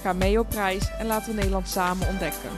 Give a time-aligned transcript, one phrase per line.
[0.00, 2.50] ga mee op reis en laten we Nederland samen ontdekken.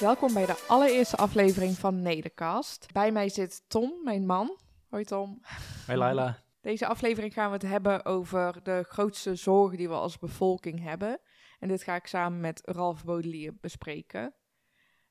[0.00, 2.92] Welkom bij de allereerste aflevering van Nederkast.
[2.92, 4.58] Bij mij zit Tom, mijn man.
[4.88, 5.40] Hoi Tom.
[5.86, 6.38] Hey Laila.
[6.60, 11.20] Deze aflevering gaan we het hebben over de grootste zorgen die we als bevolking hebben.
[11.58, 14.34] En dit ga ik samen met Ralf Baudelier bespreken.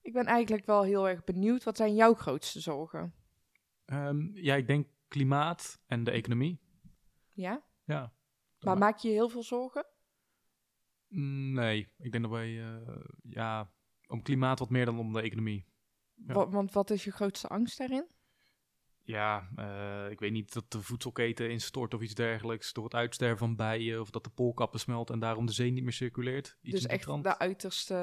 [0.05, 1.63] Ik ben eigenlijk wel heel erg benieuwd.
[1.63, 3.13] Wat zijn jouw grootste zorgen?
[3.85, 6.59] Ehm, ja, ik denk klimaat en de economie.
[7.33, 7.63] Ja?
[7.83, 8.13] Ja.
[8.59, 9.85] Maar maak je heel veel zorgen?
[11.07, 13.71] Mm, Nee, ik denk dat wij, eh, ja,
[14.07, 15.65] om klimaat wat meer dan om de economie.
[16.13, 16.33] Ja.
[16.33, 18.07] Wa- want wat is je grootste angst daarin?
[19.01, 23.37] Ja, eh, ik weet niet dat de voedselketen instort of iets dergelijks door het uitsterven
[23.37, 26.57] van bijen of dat de poolkappen smelt en daarom de zee niet meer circuleert.
[26.61, 27.95] Iets dus echt de uiterste...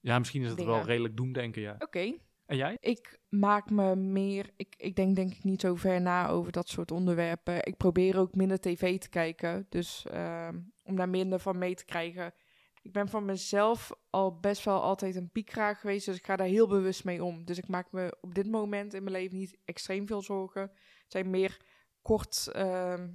[0.00, 1.76] Ja, misschien is het wel redelijk doemdenken, ja.
[1.78, 2.14] Oké.
[2.46, 2.76] En jij?
[2.80, 4.50] Ik maak me meer...
[4.56, 7.64] Ik, ik denk denk ik niet zo ver na over dat soort onderwerpen.
[7.64, 9.66] Ik probeer ook minder tv te kijken.
[9.68, 12.34] Dus ehm, om daar minder van mee te krijgen.
[12.82, 16.06] Ik ben van mezelf al best wel altijd een piekraag geweest.
[16.06, 17.44] Dus ik ga daar heel bewust mee om.
[17.44, 20.62] Dus ik maak me op dit moment in mijn leven niet extreem veel zorgen.
[20.62, 21.60] Het zijn meer
[22.02, 23.08] kort, ehm,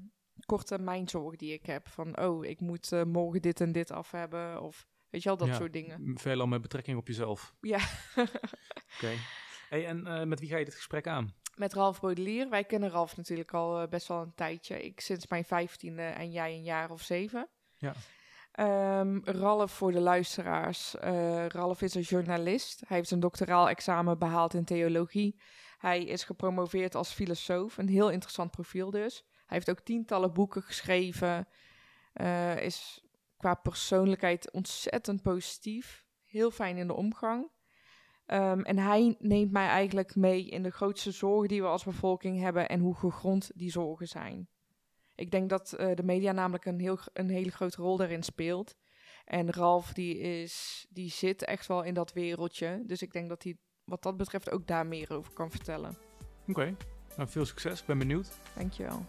[0.45, 1.03] korte
[1.35, 1.87] die ik heb.
[1.87, 4.61] Van, oh, ik moet eh, morgen dit en dit af hebben.
[4.61, 5.54] Of weet je wel, dat Ja.
[5.54, 6.17] soort dingen.
[6.20, 7.54] Veelal met betrekking op jezelf.
[7.62, 7.80] Ja.
[8.95, 9.12] Oké.
[9.70, 11.34] Hey, en eh, met wie ga je dit gesprek aan?
[11.56, 12.50] Met Ralf Baudelier.
[12.50, 14.83] Wij kennen Ralf natuurlijk al eh, best wel een tijdje.
[14.83, 17.50] Ik sinds mijn vijftiende en jij een jaar of zeven.
[17.77, 17.94] Ja.
[18.52, 20.95] Ehm, Ralf voor de luisteraars.
[20.98, 22.83] eh, Ralf is een journalist.
[22.88, 25.42] Hij heeft een doctoraal examen behaald in theologie.
[25.77, 27.77] Hij is gepromoveerd als filosoof.
[27.77, 29.23] Een heel interessant profiel dus.
[29.45, 31.48] Hij heeft ook tientallen boeken geschreven.
[32.60, 33.04] Is
[33.41, 36.05] qua persoonlijkheid ontzettend positief.
[36.25, 37.52] Heel fijn in de omgang.
[38.25, 42.39] Ehm, en hij neemt mij eigenlijk mee in de grootste zorgen die we als bevolking
[42.39, 44.47] hebben en hoe gegrond die zorgen zijn.
[45.15, 48.75] Ik denk dat eh, de media namelijk een, heel, een hele grote rol daarin speelt.
[49.25, 52.83] En Ralf die, is, die zit echt wel in dat wereldje.
[52.85, 55.97] Dus ik denk dat hij wat dat betreft ook daar meer over kan vertellen.
[56.47, 56.75] Oké.
[57.17, 57.79] Nou, veel succes.
[57.79, 58.39] Ik ben benieuwd.
[58.55, 59.05] Dankjewel.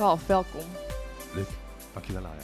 [0.00, 0.60] Ralf, welkom.
[1.34, 1.48] Leuk.
[1.92, 2.40] Dankjewel, Laia.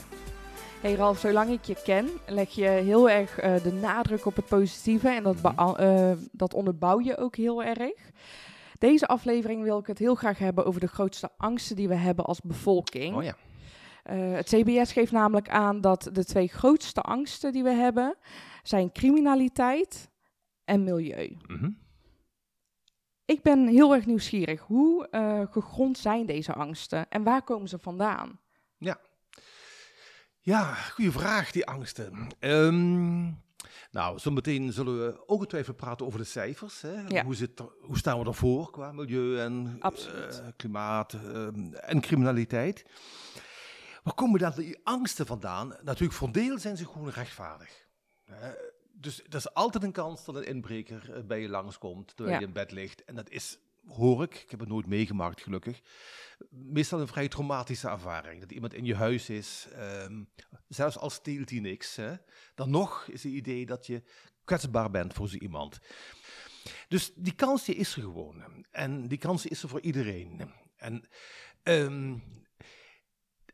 [0.81, 4.45] Hey Ralf, zolang ik je ken, leg je heel erg eh, de nadruk op het
[4.45, 8.11] positieve en dat, bea- eh, dat onderbouw je ook heel erg.
[8.79, 12.25] Deze aflevering wil ik het heel graag hebben over de grootste angsten die we hebben
[12.25, 13.15] als bevolking.
[13.15, 13.35] Oh ja.
[14.03, 18.15] Eh, het CBS geeft namelijk aan dat de twee grootste angsten die we hebben
[18.63, 20.09] zijn criminaliteit
[20.65, 21.37] en milieu.
[21.47, 21.69] Mhm.
[23.27, 24.61] Ik ben heel erg nieuwsgierig.
[24.61, 28.39] Hoe eh, gegrond zijn deze angsten en waar komen ze vandaan?
[30.47, 32.27] Ja, goede vraag, die angsten.
[32.39, 33.23] Ehm,
[33.91, 36.81] nou, zometeen zullen we ongetwijfeld praten over de cijfers.
[36.81, 37.01] Hè?
[37.07, 37.23] Ja.
[37.23, 39.91] Hoe, zit hoe staan we ervoor qua milieu en eh,
[40.55, 42.85] klimaat ehm, en criminaliteit?
[44.03, 45.75] Waar komen dan die angsten vandaan?
[45.83, 47.85] Natuurlijk, voor een deel zijn ze gewoon rechtvaardig.
[48.99, 52.39] Dus er is altijd een kans dat een inbreker eh, bij je langskomt terwijl Ja.
[52.39, 53.03] je in bed ligt.
[53.03, 55.81] En dat is, hoor ik, ik heb het nooit meegemaakt gelukkig,
[56.49, 58.41] meestal een vrij traumatische ervaring.
[58.41, 60.23] Dat iemand in je huis is, ehm,
[60.67, 61.95] zelfs al steelt hij niks.
[61.95, 62.13] Hè,
[62.55, 64.03] dan nog is het idee dat je
[64.43, 65.79] kwetsbaar bent voor zo iemand.
[66.87, 68.65] Dus die kans die is er gewoon.
[68.71, 70.51] En die kans is er voor iedereen.
[70.75, 71.03] En,
[71.63, 72.15] ehm,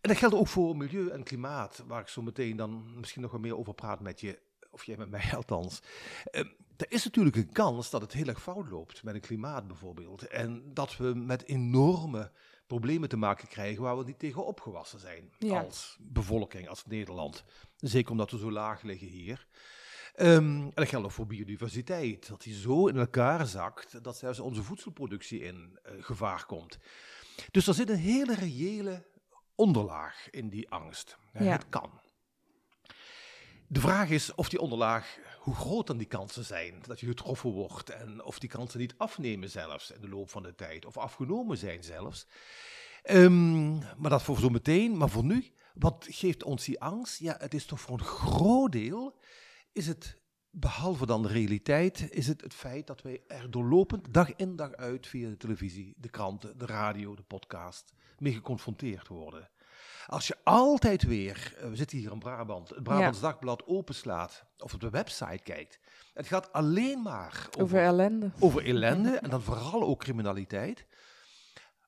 [0.01, 3.31] en dat geldt ook voor milieu en klimaat, waar ik zo meteen dan misschien nog
[3.31, 4.39] wat meer over praat met je,
[4.73, 5.79] of jij met mij althans.
[6.23, 6.47] Ehm,
[6.77, 10.27] er is natuurlijk een kans dat het heel erg fout loopt met het klimaat bijvoorbeeld.
[10.27, 12.31] En dat we met enorme
[12.67, 15.61] problemen te maken krijgen waar we niet tegen opgewassen zijn Ja.
[15.61, 17.43] als bevolking, als Nederland.
[17.77, 19.47] Zeker omdat we zo laag liggen hier.
[20.13, 22.27] Ehm, en dat geldt ook voor biodiversiteit.
[22.27, 26.77] Dat die zo in elkaar zakt dat zelfs onze voedselproductie in eh, gevaar komt.
[27.51, 29.05] Dus er zit een hele reële
[29.55, 31.17] onderlaag in die angst.
[31.33, 31.43] Ja.
[31.43, 32.01] Het kan.
[33.73, 37.49] De vraag is of die onderlaag, hoe groot dan die kansen zijn dat je getroffen
[37.49, 40.97] wordt en of die kansen niet afnemen zelfs in de loop van de tijd of
[40.97, 42.27] afgenomen zijn zelfs.
[43.03, 44.97] Ehm, maar dat voor zo meteen.
[44.97, 47.19] Maar voor nu, wat geeft ons die angst?
[47.19, 49.17] Ja, het is toch voor een groot deel,
[49.71, 54.35] is het, behalve dan de realiteit, is het het feit dat wij er doorlopend, dag
[54.35, 59.49] in dag uit, via de televisie, de kranten, de radio, de podcast, mee geconfronteerd worden.
[60.07, 64.73] Als je altijd weer, eh, we zitten hier in Brabant, het Brabants Dagblad openslaat of
[64.73, 65.79] op de website kijkt.
[66.13, 68.31] Het gaat alleen maar over, Over ellende.
[68.39, 70.85] over ellende en dan vooral ook criminaliteit.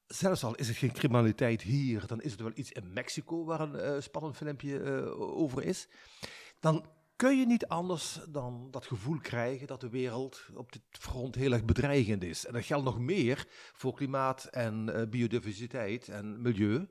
[0.08, 3.60] Zelfs al is het geen criminaliteit hier, dan is het wel iets in Mexico waar
[3.60, 5.88] een eh, spannend filmpje eh, over is.
[6.60, 6.86] Dan
[7.16, 11.52] kun je niet anders dan dat gevoel krijgen dat de wereld op dit front heel
[11.52, 12.46] erg bedreigend is.
[12.46, 16.88] En dat geldt nog meer voor klimaat en biodiversiteit en milieu.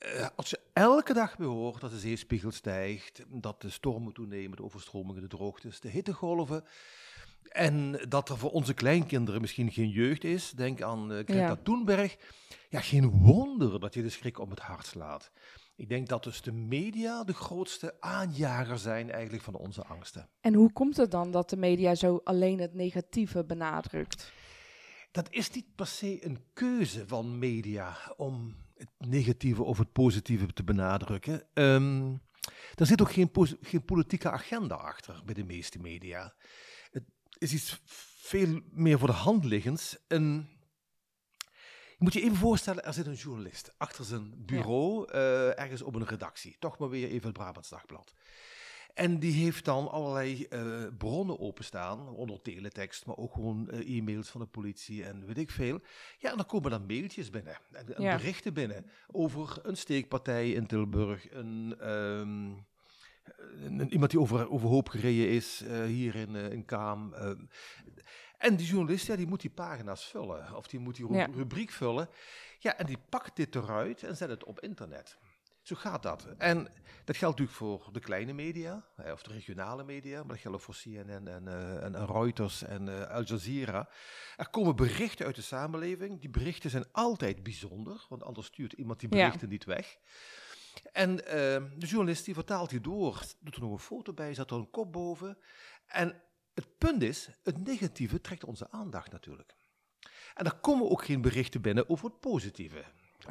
[0.00, 4.56] Eh, als je elke dag weer hoort dat de zeespiegel stijgt, dat de stormen toenemen,
[4.56, 6.64] de overstromingen, de droogtes, de hittegolven.
[7.48, 10.50] En dat er voor onze kleinkinderen misschien geen jeugd is.
[10.50, 11.56] Denk aan uh, Greta Ja.
[11.56, 12.16] Thunberg.
[12.68, 15.30] Ja, geen wonder dat je de schrik om het hart slaat.
[15.76, 20.28] Ik denk dat dus de media de grootste aanjager zijn eigenlijk van onze angsten.
[20.40, 24.32] En hoe komt het dan dat de media zo alleen het negatieve benadrukt?
[25.10, 30.46] Dat is niet per se een keuze van media om het negatieve of het positieve
[30.46, 31.46] te benadrukken.
[31.54, 32.12] Ehm
[32.74, 33.30] er zit ook geen,
[33.60, 36.34] geen politieke agenda achter bij de meeste media.
[36.90, 37.04] Het
[37.38, 37.80] is iets
[38.16, 39.96] veel meer voor de hand liggends.
[40.08, 40.48] Een,
[41.88, 45.94] je moet je even voorstellen, er zit een journalist achter zijn bureau, eh, ergens op
[45.94, 46.56] een redactie.
[46.58, 48.14] Toch maar weer even het Brabants Dagblad.
[48.94, 54.28] En die heeft dan allerlei eh, bronnen openstaan, onder teletext, maar ook gewoon eh, e-mails
[54.28, 55.80] van de politie en weet ik veel.
[56.18, 58.16] Ja, en dan komen dan mailtjes binnen en, en Ja.
[58.16, 62.52] berichten binnen over een steekpartij in Tilburg, een, ehm,
[63.64, 67.14] een- iemand die over, overhoop gereden is eh, hier in, eh, in Kaam.
[68.38, 71.28] en die journalist, ja, die moet die pagina's vullen, of die moet die ru- Ja.
[71.34, 72.08] rubriek vullen.
[72.58, 75.18] Ja, en die pakt dit eruit en zet het op internet.
[75.62, 76.26] Zo gaat dat.
[76.38, 76.68] En
[77.04, 80.62] dat geldt natuurlijk voor de kleine media, of de regionale media, maar dat geldt ook
[80.64, 83.88] voor CNN en, eh, en, en Reuters en eh, Al Jazeera.
[84.36, 86.20] Er komen berichten uit de samenleving.
[86.20, 89.24] Die berichten zijn altijd bijzonder, want anders stuurt iemand die Ja.
[89.24, 89.96] berichten niet weg.
[90.92, 91.34] En eh,
[91.76, 94.70] de journalist die vertaalt die door, doet er nog een foto bij, zet er een
[94.70, 95.38] kop boven.
[95.86, 96.22] En
[96.54, 99.54] het punt is, het negatieve trekt onze aandacht natuurlijk.
[100.34, 102.84] En er komen ook geen berichten binnen over het positieve.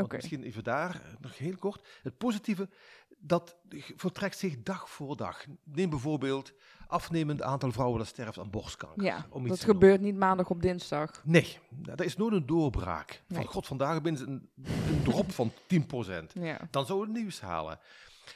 [0.07, 1.87] Misschien even daar, nog heel kort.
[2.03, 2.69] Het positieve,
[3.17, 3.55] dat
[3.95, 5.45] vertrekt zich dag voor dag.
[5.63, 6.53] Neem bijvoorbeeld
[6.87, 9.03] afnemend aantal vrouwen dat sterft aan borstkanker.
[9.03, 11.21] Ja, om iets dat gebeurt niet maandag op dinsdag.
[11.23, 13.23] Nee, dat is nooit een doorbraak.
[13.27, 13.45] Van Nee.
[13.45, 16.33] god, vandaag hebben ze een, een drop van 10%.
[16.33, 16.67] Ja.
[16.71, 17.79] Dan zou het nieuws halen.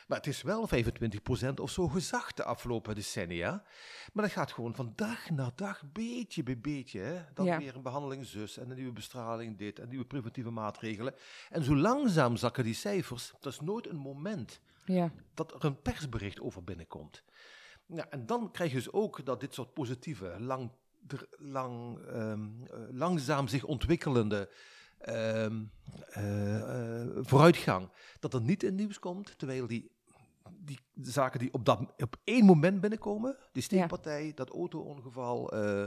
[0.07, 3.63] Maar het is wel 25% of zo gezakt de afgelopen decennia.
[4.13, 6.99] Maar dat gaat gewoon van dag naar dag, beetje bij beetje.
[6.99, 7.21] Hè?
[7.33, 7.57] Dan Ja.
[7.57, 11.13] weer een behandeling zus en een nieuwe bestraling dit en nieuwe preventieve maatregelen.
[11.49, 13.33] En zo langzaam zakken die cijfers.
[13.39, 15.11] Dat is nooit een moment Ja.
[15.33, 17.23] dat er een persbericht over binnenkomt.
[17.85, 20.71] Ja, en dan krijg je dus ook dat dit soort positieve, lang,
[21.37, 24.49] lang, ehm, eh, langzaam zich ontwikkelende
[24.99, 25.63] ehm,
[26.09, 27.89] eh, eh, vooruitgang,
[28.19, 29.91] dat er niet in nieuws komt, terwijl die,
[30.59, 35.85] die zaken die op, dat, op één moment binnenkomen, die steekpartij, dat auto-ongeval, eh,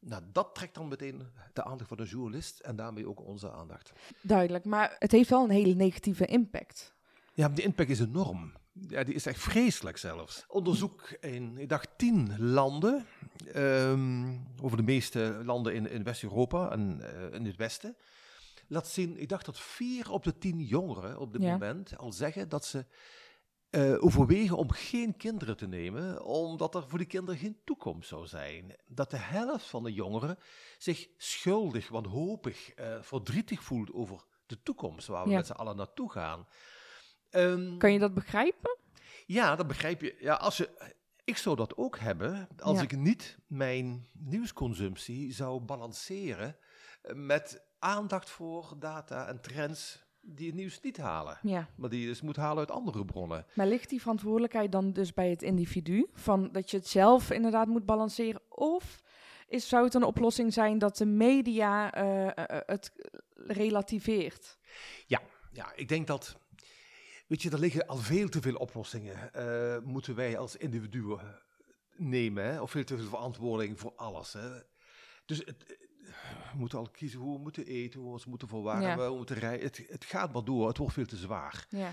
[0.00, 1.22] nou, dat trekt dan meteen
[1.52, 3.92] de aandacht van de journalist en daarmee ook onze aandacht.
[4.22, 6.94] Duidelijk, maar het heeft wel een hele negatieve impact.
[7.34, 8.52] Ja, de impact is enorm.
[8.88, 10.44] Ja, die is echt vreselijk zelfs.
[10.48, 13.06] Onderzoek in, ik dacht, tien landen,
[13.52, 17.96] ehm, over de meeste landen in, in West-Europa en eh, in het Westen,
[18.68, 21.50] laat zien, ik dacht dat vier op de tien jongeren op dit Ja.
[21.52, 22.86] moment al zeggen dat ze
[23.70, 28.26] eh, overwegen om geen kinderen te nemen, omdat er voor die kinderen geen toekomst zou
[28.26, 28.76] zijn.
[28.86, 30.38] Dat de helft van de jongeren
[30.78, 35.36] zich schuldig, wanhopig, eh verdrietig voelt over de toekomst waar we Ja.
[35.36, 36.46] met z'n allen naartoe gaan.
[37.30, 38.76] Ehm, Kan je dat begrijpen?
[39.26, 40.16] ja, dat begrijp je.
[40.20, 40.94] Ja, als je,
[41.24, 42.82] ik zou dat ook hebben als Ja.
[42.82, 46.56] ik niet mijn nieuwsconsumptie zou balanceren
[47.02, 51.38] eh, met aandacht voor data en trends die het nieuws niet halen.
[51.42, 51.68] Ja.
[51.76, 53.46] Maar die je dus moet halen uit andere bronnen.
[53.54, 56.06] Maar ligt die verantwoordelijkheid dan dus bij het individu?
[56.14, 58.40] Van dat je het zelf inderdaad moet balanceren?
[58.48, 59.02] Of
[59.48, 62.92] is, zou het een oplossing zijn dat de media eh, eh, eh, het
[63.34, 64.58] relativeert?
[65.52, 66.36] Ja, ik denk dat.
[67.26, 69.32] Weet je, er liggen al veel te veel oplossingen.
[69.32, 71.20] eh, moeten wij als individuen
[71.96, 72.60] nemen, hè?
[72.60, 74.32] of veel te veel verantwoording voor alles.
[74.32, 74.48] Hè?
[75.26, 75.87] Dus het,
[76.52, 79.16] we moeten al kiezen hoe we moeten eten, hoe we ons moeten verwarmen, hoe we
[79.16, 79.66] moeten rijden.
[79.66, 81.66] Het, het gaat maar door, het wordt veel te zwaar.
[81.68, 81.90] Ja.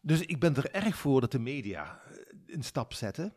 [0.00, 2.16] Dus ik ben er erg voor dat de media eh,
[2.46, 3.34] een stap zetten.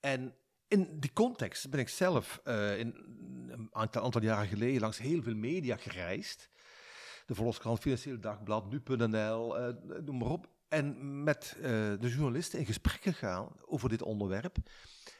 [0.00, 0.34] En
[0.68, 2.94] in die context ben ik zelf eh, in
[3.48, 6.48] een aantal, aantal jaren geleden langs heel veel media gereisd.
[7.26, 10.48] de Volkskrant, Financieel Dagblad, Nu.nl, uh, noem maar op.
[10.68, 14.56] En met uh, de journalisten in gesprek gegaan over dit onderwerp.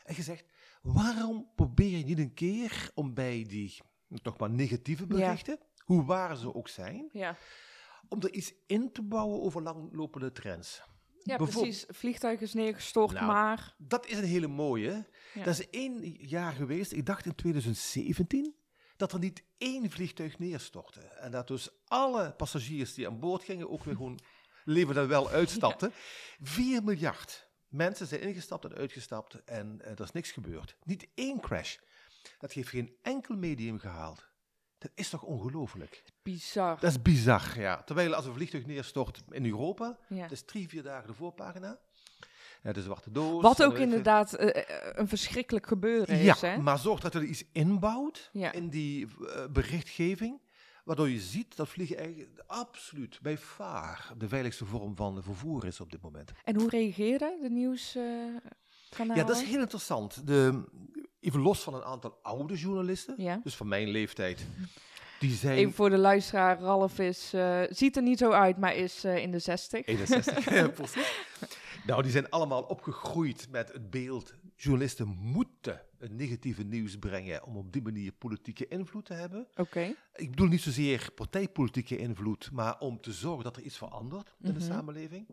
[0.05, 0.45] En gezegd,
[0.83, 3.81] waarom probeer je niet een keer om bij die
[4.23, 7.37] toch maar negatieve berichten, hoe waar ze ook zijn, Ja,
[8.09, 10.83] om er iets in te bouwen over langlopende trends.
[11.23, 11.85] ja precies.
[11.89, 13.75] Vliegtuig is neergestort, Nou, maar...
[13.79, 15.07] Dat is een hele mooie.
[15.35, 15.45] Ja.
[15.45, 18.55] Dat is één jaar geweest, ik dacht in 2017,
[18.97, 21.01] dat er niet één vliegtuig neerstortte.
[21.01, 24.21] En dat dus alle passagiers die aan boord gingen ook weer gewoon
[24.65, 25.93] leven en wel uitstapten.
[26.41, 30.77] 4 miljard mensen zijn ingestapt en uitgestapt en eh, er is niks gebeurd.
[30.85, 31.77] Niet één crash.
[32.39, 34.31] Dat heeft geen enkel medium gehaald.
[34.79, 36.03] Dat is toch ongelooflijk?
[36.23, 36.81] Bizar.
[36.81, 37.83] Dat is bizar, ja.
[37.83, 40.23] Terwijl als een vliegtuig neerstort in Europa, Ja.
[40.23, 41.79] dat is drie, vier dagen de voorpagina.
[42.63, 43.43] Ja, de zwarte doos.
[43.43, 46.57] Wat ook inderdaad eh, eh, een verschrikkelijk gebeuren Ja, is, hè?
[46.59, 48.53] maar zorg dat er iets inbouwt Ja.
[48.53, 50.41] in die eh, berichtgeving,
[50.85, 55.81] waardoor je ziet dat vliegen eigenlijk absoluut bij vaar de veiligste vorm van vervoer is
[55.81, 56.31] op dit moment.
[56.45, 59.17] En hoe reageerden de nieuwskanalen?
[59.17, 60.27] Ja, dat is heel interessant.
[60.27, 60.65] De,
[61.23, 63.41] even los van een aantal oude journalisten, Ja.
[63.43, 64.47] dus van mijn leeftijd,
[65.19, 65.57] die zijn...
[65.59, 69.17] Even voor de luisteraar, Ralf is, eh, ziet er niet zo uit, maar is eh,
[69.17, 69.87] in de 60.
[69.87, 71.13] 61, ja, precies.
[71.87, 74.35] Nou, die zijn allemaal opgegroeid met het beeld.
[74.57, 79.49] Journalisten moeten het negatieve nieuws brengen om op die manier politieke invloed te hebben.
[79.55, 79.95] Oké.
[80.15, 84.53] Ik bedoel niet zozeer partijpolitieke invloed, maar om te zorgen dat er iets verandert in
[84.53, 84.73] de Mhm.
[84.73, 85.27] samenleving.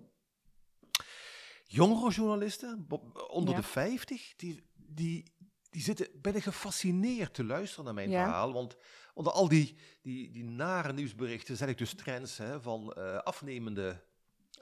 [1.65, 2.88] Jongere journalisten,
[3.29, 3.60] onder Ja.
[3.60, 5.24] de 50, die, die,
[5.69, 8.23] die zitten bijna gefascineerd te luisteren naar mijn Ja.
[8.23, 8.53] verhaal.
[8.53, 8.75] Want
[9.13, 14.03] onder al die, die, die nare nieuwsberichten zet ik dus trends hè, van eh, afnemende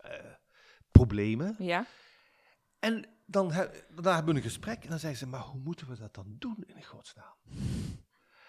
[0.02, 0.12] eh,
[0.92, 1.56] problemen.
[1.60, 1.86] Ja.
[2.80, 5.88] En dan he- daarna hebben we een gesprek en dan zeggen ze, maar hoe moeten
[5.88, 7.36] we dat dan doen in godsnaam?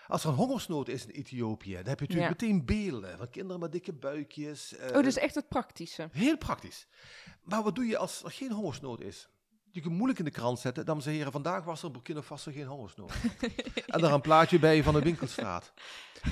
[0.06, 2.46] Als er een hongersnood is in Ethiopië, dan heb je natuurlijk Ja.
[2.48, 4.76] meteen beelden van kinderen met dikke buikjes.
[4.76, 6.08] eh, Oh, dus echt het praktische.
[6.12, 6.86] Heel praktisch.
[7.42, 9.28] Maar wat doe je als er geen hongersnood is?
[9.70, 12.22] Je kunt moeilijk in de krant zetten, dames en heren, vandaag was er in Burkina
[12.22, 13.12] Faso geen hongersnood.
[13.86, 15.72] en daar een plaatje bij van een winkelstraat.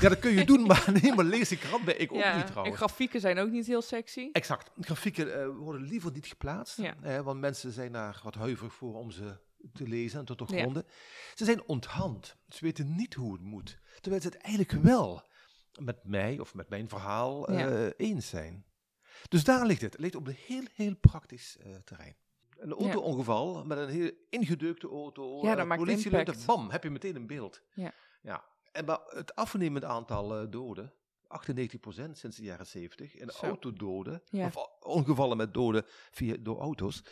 [0.01, 1.95] Ja, dat kun je doen, maar nee, maar lees de krant bij.
[1.95, 2.35] Ik ook ja.
[2.35, 2.77] niet en trouwens.
[2.77, 4.29] grafieken zijn ook niet heel sexy.
[4.33, 4.71] Exact.
[4.81, 7.23] Grafieken eh, worden liever niet geplaatst, Ja.
[7.23, 9.39] want mensen zijn daar wat huiverig voor om ze
[9.73, 10.45] te lezen en te Ja.
[10.47, 10.85] doorgronden.
[11.35, 12.37] Ze zijn onthand.
[12.49, 13.79] Ze weten niet hoe het moet.
[14.01, 15.23] Terwijl ze het eigenlijk wel
[15.81, 17.93] met mij of met mijn verhaal eh, Ja.
[17.97, 18.65] eens zijn.
[19.29, 19.93] Dus daar ligt het.
[19.93, 22.17] Het ligt op een heel, heel praktisch eh, terrein.
[22.57, 25.43] Een auto-ongeval met een heel ingedeukte auto.
[25.43, 26.27] Ja, eh, dat maakt politie impact.
[26.29, 27.63] loopt, Bam, heb je meteen een beeld.
[27.75, 27.93] Ja.
[28.23, 28.45] ja.
[28.73, 30.93] En maar het afnemend aantal eh, doden,
[31.29, 33.17] 98% sinds de jaren 70.
[33.17, 33.47] En Zo.
[33.47, 34.47] autododen, Ja.
[34.47, 37.03] of ongevallen met doden via, door auto's.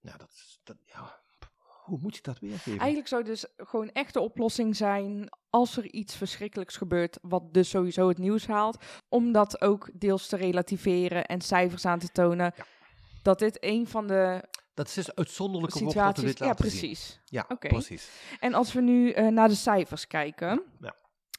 [0.00, 1.20] Nou, dat, dat, ja,
[1.84, 2.78] hoe moet je dat weergeven?
[2.78, 7.68] Eigenlijk zou dus gewoon echt de oplossing zijn als er iets verschrikkelijks gebeurt, wat dus
[7.70, 12.52] sowieso het nieuws haalt, om dat ook deels te relativeren en cijfers aan te tonen.
[12.56, 12.64] Ja.
[13.22, 14.44] Dat dit een van de
[14.78, 16.38] Dat is dus uitzonderlijke wordt dat we situaties...
[16.38, 16.54] Ja, zien.
[16.54, 17.20] precies.
[17.24, 18.08] Ja, precies.
[18.40, 20.94] En als we nu eh, naar de cijfers kijken, Ja.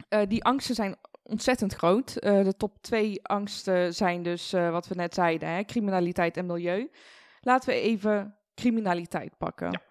[0.10, 2.16] eh, die angsten zijn ontzettend groot.
[2.16, 6.90] Eh, de top twee angsten zijn dus, wat we net zeiden, hè, criminaliteit en milieu.
[7.42, 9.72] Laten we even criminaliteit pakken.
[9.72, 9.82] Ja.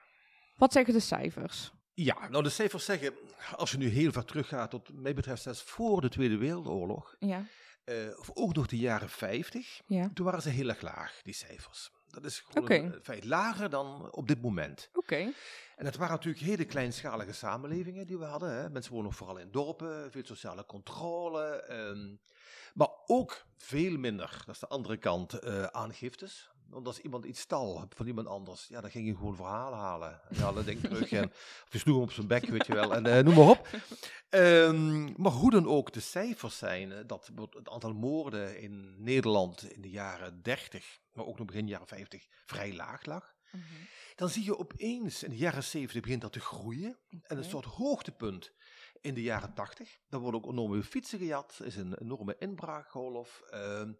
[0.56, 1.72] Wat zeggen de cijfers?
[1.94, 3.14] Ja, nou de cijfers zeggen,
[3.56, 7.44] als je nu heel ver teruggaat tot, mij betreft zelfs voor de Tweede Wereldoorlog, Ja,
[8.18, 10.10] of ook nog de jaren 50, ja.
[10.14, 11.90] toen waren ze heel erg laag, die cijfers.
[12.10, 14.90] Dat is gewoon een feit lager dan op dit moment.
[14.94, 15.32] Oké.
[15.76, 18.50] En het waren natuurlijk hele kleinschalige samenlevingen die we hadden.
[18.50, 18.70] Hè.
[18.70, 21.62] Mensen wonen vooral in dorpen, veel sociale controle.
[21.62, 22.14] ehm,
[22.74, 26.50] maar ook veel minder, dat is de andere kant, eh, aangiftes.
[26.68, 30.20] Want als iemand iets stal van iemand anders, ja, dan ging je gewoon verhalen halen.
[30.28, 32.94] En haalde ding terug en of je sloeg hem op zijn bek, weet je wel.
[32.94, 33.68] En eh, noem maar op.
[34.28, 39.72] Ehm, maar hoe dan ook, de cijfers zijn eh, dat het aantal moorden in Nederland
[39.72, 43.36] in de jaren 30, maar ook nog begin jaren 50, vrij laag lag.
[44.14, 46.98] Dan zie je opeens in de jaren 70 begint dat te groeien.
[47.22, 48.52] En een soort hoogtepunt
[49.00, 49.98] in de jaren 80.
[50.08, 51.60] Dan worden ook enorme fietsen gejat.
[51.64, 53.42] is een enorme inbraakgolf.
[53.50, 53.92] ehm.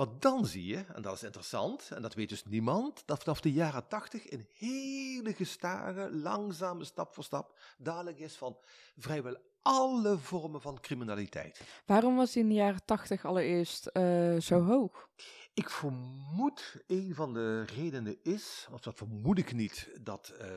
[0.00, 3.40] Maar dan zie je, en dat is interessant, en dat weet dus niemand, dat vanaf
[3.40, 8.56] de jaren 80 een hele gestage, langzame stap voor stap daling is van
[8.96, 11.60] vrijwel alle vormen van criminaliteit.
[11.86, 15.08] Waarom was die in de jaren tachtig allereerst eh, zo hoog?
[15.54, 20.48] Ik vermoed een van de redenen is, of dat vermoed ik niet, dat eh,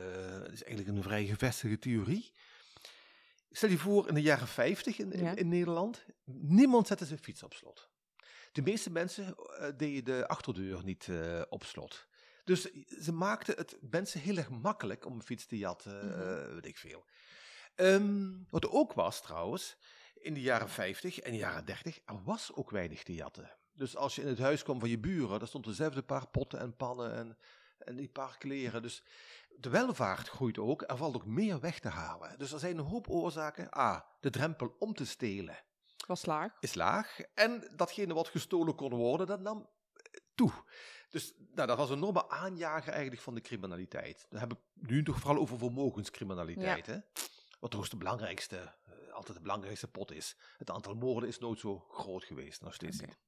[0.52, 2.32] is eigenlijk een vrij gevestigde theorie.
[3.50, 5.36] Stel je voor in de jaren 50 in, in, Ja.
[5.36, 7.92] in Nederland, niemand zette zijn fiets op slot.
[8.54, 12.06] De meeste mensen eh, deden de achterdeur niet eh, op slot.
[12.44, 12.68] Dus
[13.00, 16.76] ze maakten het mensen heel erg makkelijk om een fiets te jatten, eh, weet ik
[16.76, 17.04] veel.
[17.74, 19.76] Ehm, wat er ook was trouwens,
[20.14, 23.50] in de jaren 50 en de jaren 30, er was ook weinig te jatten.
[23.72, 26.58] Dus als je in het huis kwam van je buren, daar stond dezelfde paar potten
[26.58, 27.38] en pannen en,
[27.78, 28.82] en die paar kleren.
[28.82, 29.02] Dus
[29.56, 32.38] de welvaart groeit ook, er valt ook meer weg te halen.
[32.38, 33.78] Dus er zijn een hoop oorzaken.
[33.78, 35.56] A, de drempel om te stelen
[36.06, 36.56] Was laag.
[36.60, 37.18] is laag.
[37.34, 39.68] En datgene wat gestolen kon worden, dat nam
[40.34, 40.52] toe.
[41.10, 44.26] Dus nou, dat was een enorme aanjager eigenlijk van de criminaliteit.
[44.30, 46.86] Dan heb ik nu toch vooral over vermogenscriminaliteit.
[46.86, 46.98] Hè?
[47.60, 50.36] Wat toch de belangrijkste, eh, altijd de belangrijkste pot is.
[50.56, 53.18] Het aantal moorden is nooit zo groot geweest, nog steeds niet.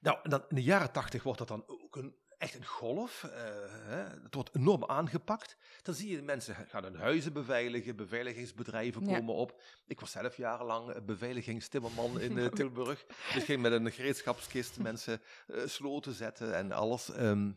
[0.00, 3.22] Nou, en dan in de jaren tachtig wordt dat dan ook een, echt een golf.
[3.22, 5.56] hè, het wordt enorm aangepakt.
[5.82, 9.18] Dan zie je mensen gaan hun huizen beveiligen, beveiligingsbedrijven Ja.
[9.18, 9.60] komen op.
[9.86, 13.04] Ik was zelf jarenlang eh, beveiligingstimmerman in eh, Tilburg.
[13.34, 15.22] Dus ging met een gereedschapskist mensen
[15.64, 17.10] sloten zetten en alles.
[17.10, 17.52] Ehm,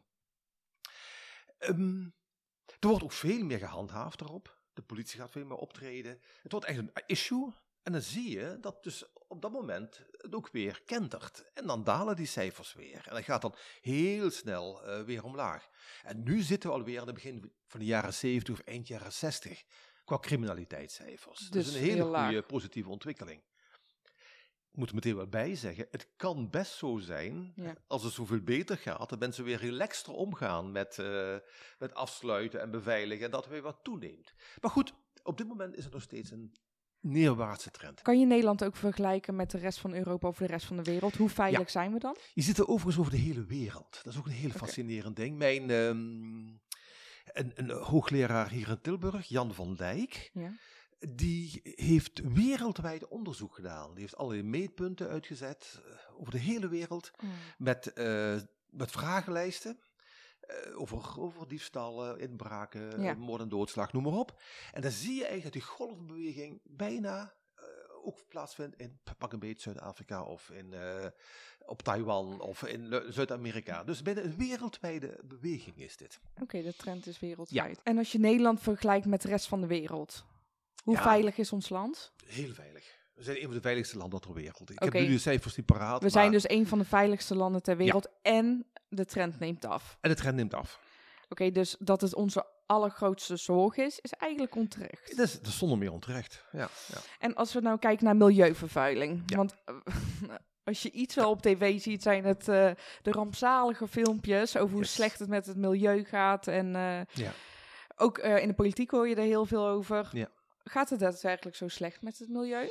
[1.57, 2.01] ehm,
[2.79, 4.59] er wordt ook veel meer gehandhaafd daarop.
[4.73, 6.21] De politie gaat veel meer optreden.
[6.41, 7.53] Het wordt echt een issue.
[7.83, 11.45] En dan zie je dat dus op dat moment het ook weer kentert.
[11.53, 13.07] En dan dalen die cijfers weer.
[13.07, 15.69] En dat gaat dan heel snel eh, weer omlaag.
[16.03, 19.13] En nu zitten we alweer aan het begin van de jaren 70 of eind jaren
[19.13, 19.63] 60
[20.05, 21.39] qua criminaliteitscijfers.
[21.39, 23.41] Dus, Dus een hele goede positieve ontwikkeling.
[24.71, 27.75] Ik moet er meteen wel bij zeggen, het kan best zo zijn, Ja.
[27.88, 31.38] als het zoveel beter gaat, dat mensen weer relaxter omgaan met, eh,
[31.79, 34.33] met afsluiten en beveiligen en dat weer wat toeneemt.
[34.61, 36.55] Maar goed, op dit moment is het nog steeds een
[37.01, 38.01] neerwaartse trend.
[38.01, 40.84] Kan je Nederland ook vergelijken met de rest van Europa of de rest van de
[40.84, 41.15] wereld?
[41.15, 42.15] Hoe veilig zijn we dan?
[42.34, 44.00] Je zit er overigens over de hele wereld.
[44.03, 45.38] Dat is ook een heel fascinerend ding.
[45.38, 45.98] Mijn ehm,
[47.25, 50.53] een, een hoogleraar hier in Tilburg, Jan van Dijk, Ja.
[51.10, 53.91] die heeft wereldwijd onderzoek gedaan.
[53.91, 57.12] Die heeft allerlei meetpunten uitgezet eh, over de hele wereld
[57.58, 58.36] met, eh,
[58.70, 59.79] met vragenlijsten.
[60.51, 63.12] Eh, over, over diefstallen, inbraken, Ja.
[63.12, 64.41] eh, moord en doodslag, noem maar op.
[64.74, 67.63] En dan zie je eigenlijk dat die golfbeweging bijna eh,
[68.03, 70.74] ook plaatsvindt in pak een beetje Zuid-Afrika of in,
[71.65, 73.84] op Taiwan of in Zuid-Amerika.
[73.84, 76.19] Dus bijna een wereldwijde beweging is dit.
[76.41, 77.80] Oké, de trend is wereldwijd.
[77.84, 80.25] En als je Nederland vergelijkt met de rest van de wereld,
[80.84, 81.02] hoe Ja.
[81.02, 82.12] veilig is ons land?
[82.25, 82.99] Heel veilig.
[83.21, 84.69] We zijn een van de veiligste landen ter wereld.
[84.69, 86.01] Ik heb nu de cijfers niet paraat.
[86.03, 89.97] We zijn dus een van de veiligste landen ter wereld en de trend neemt af.
[90.01, 90.79] En de trend neemt af.
[91.29, 95.17] Oké, dus dat het onze allergrootste zorg is, is eigenlijk onterecht.
[95.17, 96.45] Dat is, dat is zonder meer onterecht.
[96.51, 96.97] Ja, ja.
[97.19, 99.23] En als we nou kijken naar milieuvervuiling.
[99.25, 99.38] Ja.
[99.38, 99.75] Want eh,
[100.63, 104.81] als je iets wel op tv ziet, zijn het eh, de rampzalige filmpjes over hoe
[104.81, 104.93] Yes.
[104.93, 106.47] slecht het met het milieu gaat.
[106.47, 107.31] En eh, Ja.
[107.95, 110.10] ook in de politiek hoor je er heel veel over.
[110.12, 110.27] Ja.
[110.63, 112.67] Gaat het daadwerkelijk zo slecht met het milieu?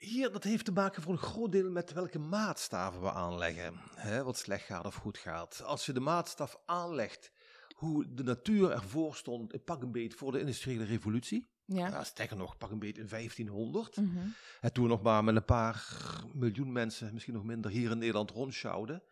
[0.00, 3.74] Hier, dat heeft te maken voor een groot deel met welke maatstaven we aanleggen.
[3.94, 5.62] Hè, wat slecht gaat of goed gaat.
[5.64, 7.32] Als je de maatstaf aanlegt
[7.74, 11.48] hoe de natuur ervoor stond, pak een beet voor de industriële revolutie.
[11.64, 11.88] Ja.
[11.88, 13.96] Ja, sterker nog, pak een beet in 1500.
[13.96, 14.26] Mhm.
[14.60, 15.86] En toen nog maar met een paar
[16.34, 19.02] miljoen mensen, misschien nog minder, hier in Nederland rondsjouwden.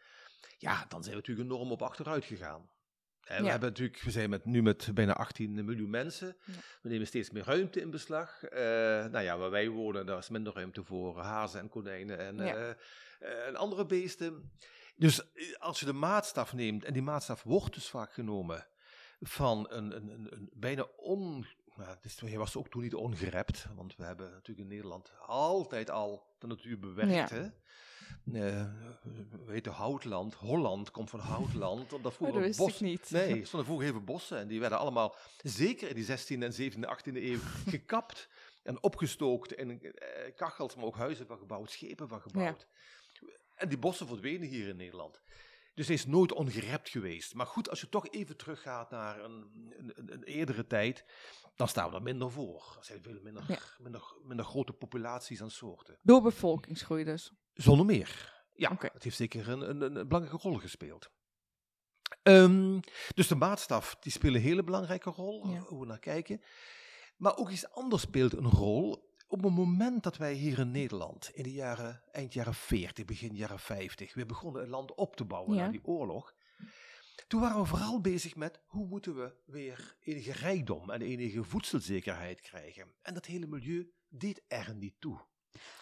[0.59, 2.69] Ja, dan zijn we natuurlijk enorm op achteruit gegaan.
[3.29, 6.37] We, hebben natuurlijk, we zijn met, nu met bijna 18 miljoen mensen.
[6.45, 6.53] Ja.
[6.83, 8.43] We nemen steeds meer ruimte in beslag.
[8.45, 8.61] Eh,
[9.07, 12.75] nou ja, waar wij wonen, daar is minder ruimte voor hazen en konijnen en, Ja.
[13.19, 14.51] eh, en andere beesten.
[14.97, 18.67] Dus eh, als je de maatstaf neemt, en die maatstaf wordt dus vaak genomen
[19.21, 21.47] van een, een, een, een bijna on...
[21.77, 25.13] Nou, het is, hij was ook toen niet ongerept, want we hebben natuurlijk in Nederland
[25.27, 27.31] altijd al de natuur bewerkt.
[27.31, 27.53] Ja.
[28.33, 28.61] Hè?
[28.61, 28.67] Eh,
[29.31, 33.11] we weten houtland, Holland komt van houtland, omdat Oh, vroeger dat wist bos, niet.
[33.11, 36.53] Nee, stonden vroeger heel veel bossen en die werden allemaal, zeker in die 16e en
[36.73, 37.39] 17e, 18e eeuw,
[37.75, 38.29] gekapt
[38.63, 42.67] en opgestookt en eh, kachels, maar ook huizen van gebouwd, schepen van gebouwd.
[43.55, 45.21] En die bossen verdwenen hier in Nederland.
[45.75, 47.35] Dus hij is nooit ongerept geweest.
[47.35, 51.05] Maar goed, als je toch even teruggaat naar een, een, een- een eerdere tijd,
[51.57, 52.75] dan staan we er minder voor.
[52.79, 53.59] Er zijn veel minder, Ja.
[53.79, 55.99] minder, minder grote populaties aan soorten.
[56.03, 57.33] Door bevolkingsgroei dus.
[57.59, 58.37] Zonder meer.
[58.55, 61.11] Ja, het heeft zeker een, een, een belangrijke rol gespeeld.
[62.23, 62.81] Ehm,
[63.15, 65.57] dus de maatstaf, die speelt een hele belangrijke rol, Ja.
[65.57, 66.43] eh, hoe we naar kijken.
[67.17, 69.07] Maar ook iets anders speelt een rol.
[69.29, 73.35] Op het moment dat wij hier in Nederland, in de jaren, eind jaren 40, begin
[73.37, 75.65] jaren 50, weer begonnen een land op te bouwen Ja.
[75.65, 76.35] na die oorlog.
[77.29, 82.41] Toen waren we vooral bezig met hoe moeten we weer enige rijkdom en enige voedselzekerheid
[82.41, 82.95] krijgen.
[83.03, 85.21] En dat hele milieu deed er niet toe.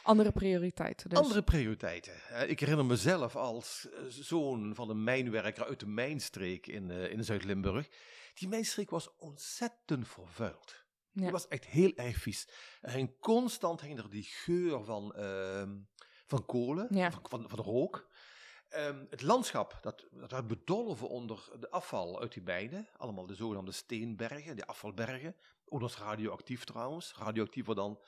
[0.03, 1.19] Andere prioriteiten dus.
[1.19, 2.13] Andere prioriteiten.
[2.29, 7.11] Eh, Ik herinner mezelf als eh, zoon van een mijnwerker uit de mijnstreek in, eh,
[7.11, 7.89] in Zuid-Limburg.
[8.35, 10.85] Die mijnstreek was ontzettend vervuild.
[11.13, 11.23] Ja.
[11.23, 12.49] Die was echt heel erg vies.
[12.81, 15.77] Er hing constant hing er die geur van, ehm,
[16.27, 17.11] van kolen, Ja.
[17.11, 18.09] van, van, van rook.
[18.69, 22.89] Ehm, het landschap, dat, dat werd bedolven onder de afval uit die mijnen.
[22.97, 25.37] Allemaal de zogenaamde steenbergen, die afvalbergen.
[25.69, 27.15] Ook nog radioactief trouwens.
[27.19, 27.99] Radioactiever dan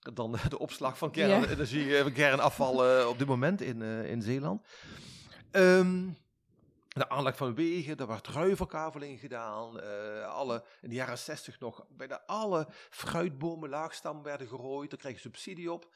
[0.00, 2.10] dan de opslag van kernenergie, ja.
[2.10, 4.66] kernafval op dit moment in, in Zeeland.
[5.52, 6.16] Um,
[6.88, 9.76] de aanleg van wegen, er werd ruiverkaveling gedaan.
[9.76, 14.90] Uh, alle, in de jaren 60 nog bijna alle fruitbomen laagstam werden gerooid.
[14.90, 15.94] Daar kreeg je subsidie op.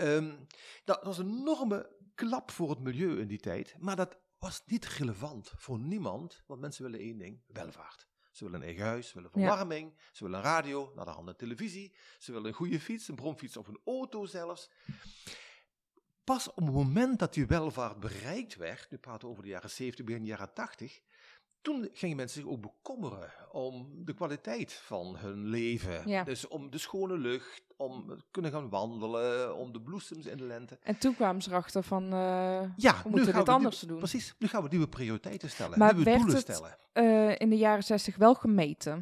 [0.00, 0.46] Um,
[0.84, 3.74] dat was een enorme klap voor het milieu in die tijd.
[3.78, 8.06] Maar dat was niet relevant voor niemand, want mensen willen één ding: welvaart.
[8.36, 11.28] Ze willen een eigen huis, ze willen verwarming, ze willen een radio, naar de hand
[11.28, 11.94] een televisie.
[12.18, 14.70] Ze willen een goede fiets, een bromfiets of een auto zelfs.
[16.24, 19.70] Pas op het moment dat die welvaart bereikt werd, nu praten we over de jaren
[19.70, 21.00] 70, begin jaren 80,
[21.60, 26.24] toen gingen mensen zich ook bekommeren om de kwaliteit van hun leven.
[26.24, 30.78] Dus om de schone lucht, om kunnen gaan wandelen, om de bloesems in de lente.
[30.82, 33.98] En toen kwamen ze erachter van, uh, ja, we moeten dit anders doen.
[33.98, 36.76] Precies, nu gaan we nieuwe prioriteiten stellen, maar nieuwe doelen stellen.
[36.94, 38.92] Uh, in de jaren 60 wel gemeten?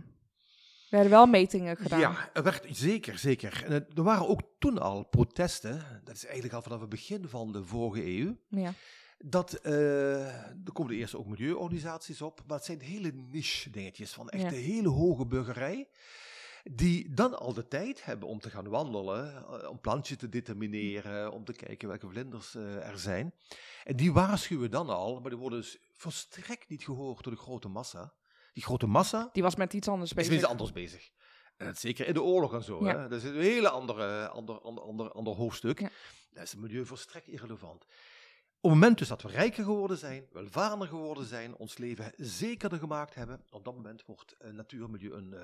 [0.95, 2.01] Er werden wel metingen gedaan.
[2.01, 3.65] Ja, er werd, zeker, zeker.
[3.67, 7.53] En er waren ook toen al protesten, dat is eigenlijk al vanaf het begin van
[7.53, 8.37] de vorige eeuw.
[8.49, 8.73] Ja.
[9.19, 10.27] Dat, uh,
[10.65, 14.51] er komen de eerste ook milieuorganisaties op, maar het zijn hele niche dingetjes van echt
[14.51, 15.89] de hele hoge burgerij.
[16.71, 21.33] Die dan al de tijd hebben om te gaan wandelen, eh, om plantjes te determineren,
[21.33, 23.35] om te kijken welke vlinders uh, er zijn.
[23.85, 27.69] En die waarschuwen dan al, maar die worden dus volstrekt niet gehoord door de grote
[27.69, 28.15] massa
[28.55, 29.29] die grote massa.
[29.33, 30.33] Die was met iets anders bezig.
[30.33, 31.11] Is met iets anders bezig.
[31.57, 32.85] En dat zeker in de oorlog en zo.
[32.85, 33.09] Hè?
[33.09, 35.81] Dat is een hele andere, ander, ander, ander, ander hoofdstuk.
[35.81, 35.91] Ja.
[36.33, 37.85] Dat is het milieu volstrekt irrelevant.
[38.61, 42.79] Op het moment dus dat we rijker geworden zijn, welvarender geworden zijn, ons leven zekerder
[42.79, 45.41] gemaakt hebben, op dat moment wordt uh, natuur en milieu een, uh,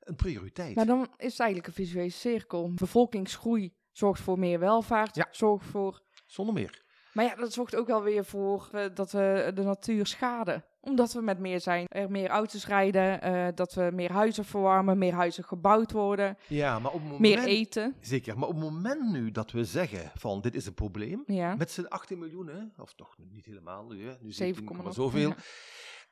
[0.00, 0.74] een prioriteit.
[0.74, 2.72] Maar dan is het eigenlijk een visuele cirkel.
[2.74, 5.28] Bevolkingsgroei zorgt voor meer welvaart, ja.
[5.30, 6.02] zorgt voor...
[6.26, 6.84] Zonder meer.
[7.12, 11.12] Maar ja, dat zorgt ook wel weer voor uh, dat we de natuur schaden omdat
[11.12, 11.86] we met meer zijn.
[11.88, 16.38] Er meer auto's rijden, uh, dat we meer huizen verwarmen, meer huizen gebouwd worden.
[16.46, 17.94] Ja, maar op het moment, meer eten.
[18.00, 21.54] Zeker, maar op het moment nu dat we zeggen van dit is een probleem, ja.
[21.54, 25.28] met z'n 18 miljoen, hè, of toch niet helemaal nu, hè, nu 7, zoveel.
[25.28, 25.36] Ja.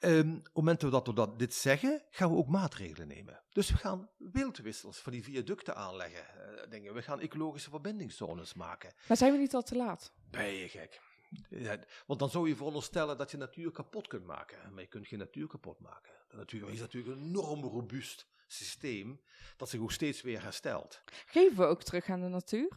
[0.01, 3.43] Um, op het moment dat we dat, dit zeggen, gaan we ook maatregelen nemen.
[3.53, 6.25] Dus we gaan wildwissels van die viaducten aanleggen.
[6.37, 6.95] Uh, dingen.
[6.95, 8.93] We gaan ecologische verbindingszones maken.
[9.09, 10.13] Maar zijn we niet al te laat?
[10.31, 11.01] Ben je gek?
[11.49, 14.73] Ja, want dan zou je veronderstellen dat je natuur kapot kunt maken.
[14.73, 16.13] Maar je kunt geen natuur kapot maken.
[16.29, 19.21] De natuur is natuurlijk een enorm robuust systeem
[19.57, 21.03] dat zich ook steeds weer herstelt.
[21.27, 22.69] Geven we ook terug aan de natuur?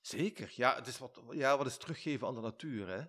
[0.00, 3.04] Zeker, ja, het is wat, ja, wat is teruggeven aan de natuur, hè?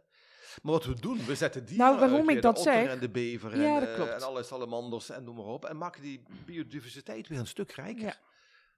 [0.61, 3.53] Maar wat we doen, we zetten die nou, waarom ik dat zeg, en de bever
[3.53, 5.65] en, uh, en alle salamanders en noem maar op.
[5.65, 8.03] En maken die biodiversiteit weer een stuk rijker.
[8.03, 8.19] Ja.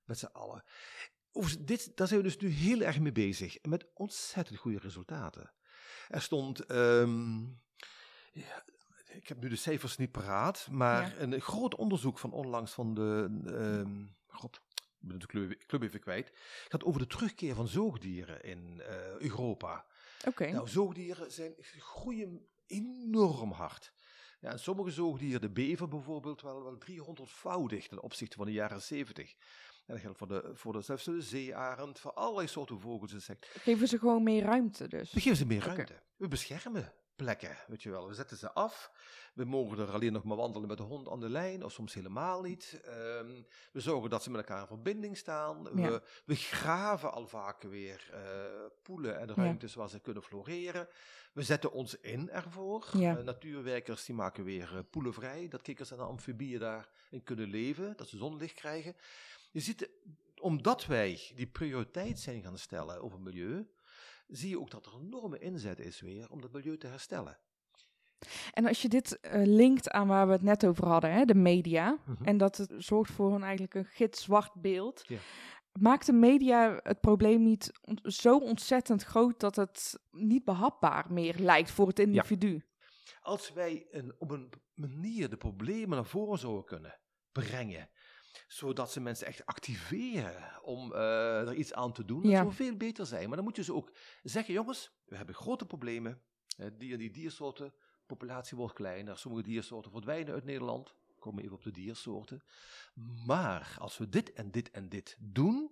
[0.05, 0.63] Met z'n allen
[1.33, 3.57] over dit, daar zijn we dus nu heel erg mee bezig.
[3.61, 5.51] Met ontzettend goede resultaten.
[6.07, 6.71] Er stond.
[6.71, 7.61] Um,
[8.31, 8.63] ja,
[9.07, 13.27] ik heb nu de cijfers niet paraat, maar een groot onderzoek van onlangs van de.
[13.45, 16.31] Um, God, ik ben de club, club even kwijt.
[16.67, 18.85] gaat over de terugkeer van zoogdieren in uh,
[19.19, 19.85] Europa.
[20.27, 20.51] Oké.
[20.51, 23.93] Nou, zoogdieren zijn, groeien enorm hard.
[24.39, 28.81] Ja, en sommige zoogdieren, de bever bijvoorbeeld, wel, wel 300-voudig ten opzichte van de jaren
[28.81, 29.33] 70.
[29.85, 33.61] En dat geldt voor de, voor de, zelfs de zeearend, voor allerlei soorten vogels, insecten.
[33.61, 35.11] Geven ze gewoon meer ruimte dus?
[35.11, 36.01] We geven ze meer ruimte.
[36.15, 38.07] We beschermen plekken, weet je wel.
[38.07, 38.91] We zetten ze af.
[39.33, 41.93] We mogen er alleen nog maar wandelen met de hond aan de lijn, of soms
[41.93, 42.81] helemaal niet.
[42.87, 45.63] Um, we zorgen dat ze met elkaar in verbinding staan.
[45.63, 48.19] We, we, graven al vaker weer uh,
[48.81, 50.87] poelen en ruimtes waar ze kunnen floreren.
[51.33, 52.89] We zetten ons in ervoor.
[52.93, 53.17] Ja.
[53.17, 57.93] Uh, natuurwerkers die maken weer uh, poelen vrij, dat kikkers en amfibieën daarin kunnen leven,
[57.97, 58.95] dat ze zonlicht krijgen.
[59.51, 59.89] Je ziet,
[60.39, 63.67] omdat wij die prioriteit zijn gaan stellen over milieu,
[64.35, 67.39] zie je ook dat er een enorme inzet is weer om dat milieu te herstellen.
[68.51, 71.35] En als je dit uh, linkt aan waar we het net over hadden, hè, de
[71.35, 72.23] media, mhm.
[72.23, 75.17] en dat het zorgt voor een, eigenlijk een gitzwart beeld, ja.
[75.71, 77.71] maakt de media het probleem niet
[78.03, 82.65] zo ontzettend groot dat het niet behapbaar meer lijkt voor het individu?
[83.21, 86.99] Als wij een, op een manier de problemen naar voren zouden kunnen
[87.31, 87.89] brengen,
[88.47, 92.21] zodat ze mensen echt activeren om uh, er iets aan te doen.
[92.21, 93.27] Dat zou veel beter zijn.
[93.27, 93.91] Maar dan moet je ze ook
[94.23, 96.21] zeggen, jongens, we hebben grote problemen.
[96.57, 97.73] Uh, die, die diersoorten,
[98.05, 99.17] populatie wordt kleiner.
[99.17, 100.95] Sommige diersoorten verdwijnen uit Nederland.
[101.19, 102.43] Komen even op de diersoorten.
[103.25, 105.71] Maar als we dit en dit en dit doen,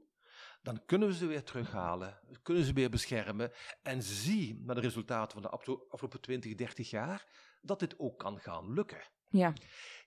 [0.61, 3.51] dan kunnen we ze weer terughalen, kunnen ze weer beschermen.
[3.81, 5.49] En zie naar de resultaten van de
[5.89, 7.27] afgelopen 20, 30 jaar
[7.61, 9.01] dat dit ook kan gaan lukken.
[9.31, 9.53] Ja.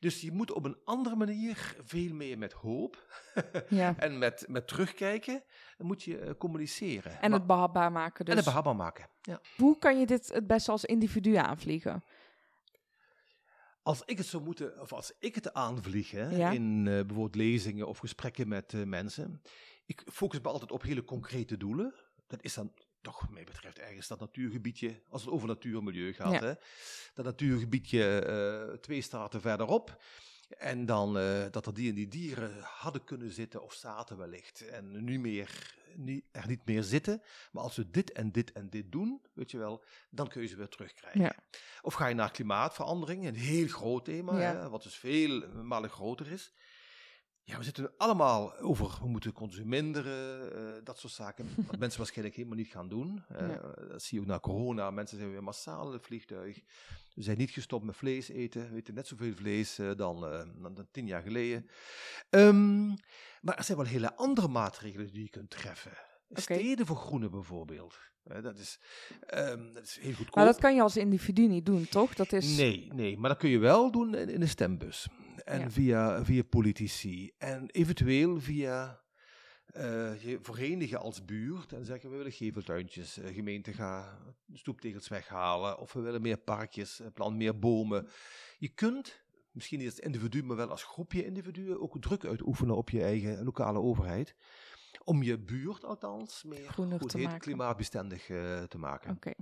[0.01, 3.23] Dus je moet op een andere manier, veel meer met hoop
[3.69, 3.95] ja.
[3.99, 5.43] en met, met terugkijken,
[5.79, 7.21] moet je uh, communiceren.
[7.21, 8.35] En het behapbaar maken dus.
[8.35, 9.41] En het behapbaar maken, ja.
[9.57, 12.05] Hoe kan je dit het beste als individu aanvliegen?
[13.83, 17.99] Als ik het zou moeten, of als ik het aanvlieg, in uh, bijvoorbeeld lezingen of
[17.99, 19.43] gesprekken met uh, mensen,
[19.87, 21.95] Ik focus me altijd op hele concrete doelen.
[22.27, 22.73] Dat is dan
[23.05, 26.33] toch, wat mij betreft, ergens dat natuurgebiedje, als het over natuur en milieu gaat.
[26.33, 26.41] Ja.
[26.41, 26.53] Hè?
[27.15, 30.03] Dat natuurgebiedje eh, twee straten verderop.
[30.59, 34.61] En dan eh, dat er die en die dieren hadden kunnen zitten of zaten wellicht.
[34.69, 37.23] En nu meer, niet, er niet meer zitten.
[37.53, 40.49] Maar als we dit en dit en dit doen, weet je wel, dan kun je
[40.49, 41.21] ze weer terugkrijgen.
[41.21, 41.35] Ja.
[41.83, 44.57] Of ga je naar klimaatverandering, een heel groot thema, Ja.
[44.57, 46.53] hè, wat dus veel malen groter is.
[47.47, 51.49] Ja, we zitten allemaal over, we moeten consumeren, eh dat soort zaken.
[51.71, 53.23] Wat mensen waarschijnlijk helemaal niet gaan doen.
[53.29, 53.75] Eh, Ja.
[53.89, 54.91] Dat zie je ook na corona.
[54.91, 56.61] Mensen zijn weer massaal in het vliegtuig.
[57.15, 58.71] We zijn niet gestopt met vlees eten.
[58.71, 60.21] We eten net zoveel vlees eh, dan,
[60.59, 61.67] dan, tien jaar geleden.
[62.31, 62.87] Ehm,
[63.41, 65.93] maar er zijn wel hele andere maatregelen die je kunt treffen.
[66.33, 67.99] Steden vergroenen bijvoorbeeld.
[68.43, 68.79] Dat, is,
[69.27, 70.35] ehm, dat is heel goedkoop.
[70.35, 72.15] Maar dat kan je als individu niet doen, toch?
[72.15, 72.57] Dat is...
[72.57, 75.09] Nee, nee, maar dat kun je wel doen in, in de stembus.
[75.45, 75.71] En Ja.
[75.71, 77.33] via, via politici.
[77.39, 79.03] En eventueel via
[79.67, 81.73] eh, je verenigen als buurt.
[81.73, 83.19] En zeggen we willen geveltuintjes.
[83.19, 84.19] eh, gemeente ga
[84.53, 85.79] stoeptegels weghalen.
[85.79, 88.09] Of we willen meer parkjes, eh, plant meer bomen.
[88.59, 92.91] Je kunt, misschien niet als individu, maar wel als groepje individuen, ook druk uitoefenen op
[92.91, 94.35] je eigen lokale overheid.
[95.05, 97.41] Om je buurt althans meer goed te heet, maken.
[97.41, 99.11] klimaatbestendig eh, te maken.
[99.11, 99.33] Oké.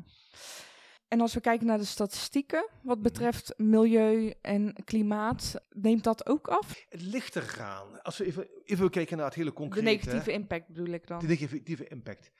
[1.13, 3.03] En als we kijken naar de statistieken, wat Mhm.
[3.05, 6.85] betreft milieu en klimaat, neemt dat ook af?
[6.89, 8.03] Het ligt eraan.
[8.03, 9.85] Als we even, even kijken naar het hele De concrete.
[9.87, 11.19] negatieve impact bedoel ik dan.
[11.19, 12.31] De negatieve impact.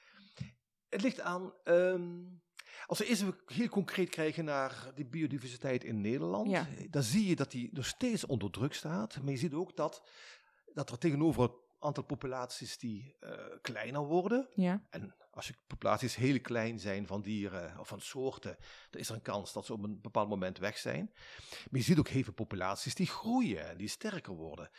[0.89, 1.53] Het ligt aan.
[1.65, 2.11] ehm,
[2.87, 6.67] als we eerst even heel concreet kijken naar die biodiversiteit in Nederland, Ja.
[6.91, 9.23] dan zie je dat die nog steeds onder druk staat.
[9.23, 10.03] Maar je ziet ook dat,
[10.75, 11.51] dat er tegenover
[11.83, 14.49] aantal populaties die eh, kleiner worden.
[14.55, 18.57] Ja, En als je populaties heel klein zijn van dieren of van soorten,
[18.91, 21.11] dan is er een kans dat ze op een bepaald moment weg zijn.
[21.71, 24.71] Maar je ziet ook heel veel populaties die groeien en die sterker worden.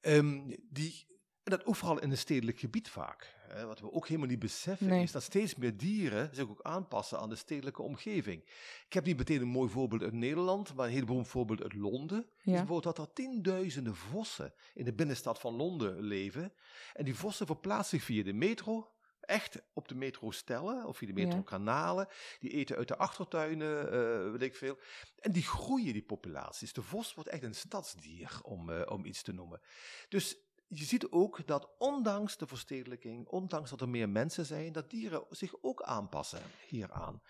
[0.00, 1.06] Ehm, die,
[1.50, 3.34] en dat ook vooral in een stedelijk gebied vaak.
[3.48, 3.66] Hè.
[3.66, 5.02] Wat we ook helemaal niet beseffen Nee.
[5.02, 8.42] is dat steeds meer dieren zich ook aanpassen aan de stedelijke omgeving.
[8.86, 11.74] Ik heb niet meteen een mooi voorbeeld uit Nederland, maar een heel beroemd voorbeeld uit
[11.74, 12.26] Londen.
[12.42, 12.52] Ja.
[12.52, 16.52] bijvoorbeeld dat er tienduizenden vossen in de binnenstad van Londen leven.
[16.94, 18.88] En die vossen verplaatsen zich via de metro,
[19.20, 21.26] echt op de metrostellen of via de Ja.
[21.26, 22.08] metrokanalen.
[22.40, 24.78] Die eten uit de achtertuinen, eh weet ik veel.
[25.18, 26.72] En die groeien, die populaties.
[26.72, 29.60] De vos wordt echt een stadsdier, om, eh, om iets te noemen.
[30.08, 30.36] Dus
[30.72, 35.24] je ziet ook dat ondanks de verstedelijking, ondanks dat er meer mensen zijn, dat dieren
[35.30, 37.22] zich ook aanpassen hieraan.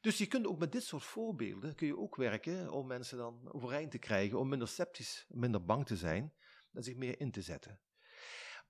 [0.00, 3.52] Dus je kunt ook met dit soort voorbeelden kun je ook werken om mensen dan
[3.52, 6.32] overeind te krijgen, om minder sceptisch, minder bang te zijn
[6.72, 7.80] en zich meer in te zetten.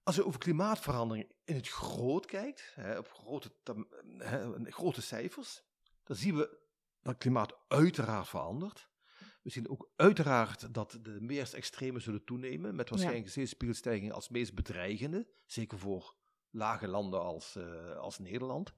[0.02, 3.52] Als je over klimaatverandering in het groot kijkt, hè, op grote,
[4.18, 5.62] hè, grote cijfers,
[6.04, 6.58] dan zien we
[7.02, 8.89] dat klimaat uiteraard verandert.
[9.42, 14.28] We zien ook uiteraard dat de meest extreme zullen toenemen, met waarschijnlijk een zeespiegelstijging als
[14.28, 16.14] meest bedreigende, zeker voor
[16.50, 18.72] lage landen als, eh, als Nederland.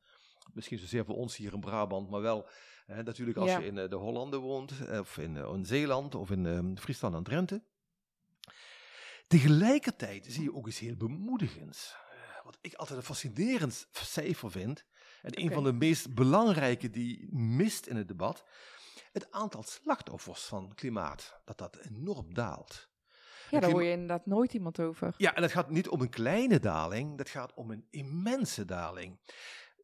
[0.53, 2.49] Misschien zozeer voor ons hier in Brabant, maar wel
[2.87, 3.59] hè, natuurlijk als Ja.
[3.59, 7.15] je in eh, de Hollanden woont, eh, of in, in Zeeland, of in eh, Friesland
[7.15, 7.63] en Drenthe.
[9.27, 11.97] Tegelijkertijd zie je ook iets heel bemoedigends.
[12.45, 14.85] Wat ik altijd een fascinerend cijfer vind,
[15.23, 18.45] en een van de meest belangrijke die mist in het debat,
[19.13, 22.91] het aantal slachtoffers van klimaat, dat dat enorm daalt.
[23.51, 25.15] ja, daar hoor je inderdaad nooit iemand over.
[25.17, 29.21] Ja, en het gaat niet om een kleine daling, dat gaat om een immense daling.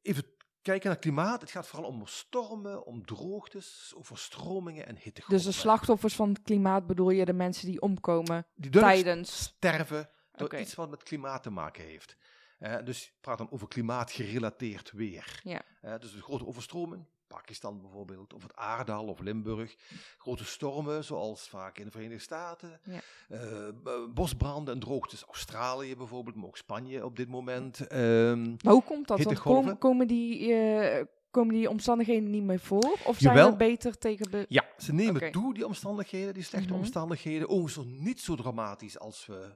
[0.02, 0.24] Even
[0.62, 5.44] kijken naar klimaat, het gaat vooral om stormen, om droogtes, overstromingen en hittegolven.
[5.44, 9.38] Dus de slachtoffers van het klimaat bedoel je de mensen die omkomen Die duidelijk tijdens...
[9.38, 12.16] sterven door iets wat met klimaat te maken heeft.
[12.58, 15.40] Eh, dus je praat dan over klimaatgerelateerd weer.
[15.42, 15.62] Ja.
[15.80, 19.76] Eh, dus de grote overstroming, Pakistan bijvoorbeeld, of het Aardal of Limburg.
[20.18, 22.80] Grote stormen, zoals vaak in de Verenigde Staten.
[22.84, 23.00] Ja.
[23.28, 23.68] Eh,
[24.14, 27.86] bosbranden en droogtes, Australië bijvoorbeeld, maar ook Spanje op dit moment.
[27.86, 29.22] Ehm, Maar hoe komt dat?
[29.22, 32.98] Want komen, die, eh, komen die omstandigheden niet meer voor?
[33.04, 33.50] Of zijn Jawel.
[33.50, 34.30] we beter tegen...
[34.30, 36.78] Be- ja, ze nemen toe, die omstandigheden, die slechte Mhm.
[36.78, 37.48] omstandigheden.
[37.48, 39.54] Overigens niet zo dramatisch als we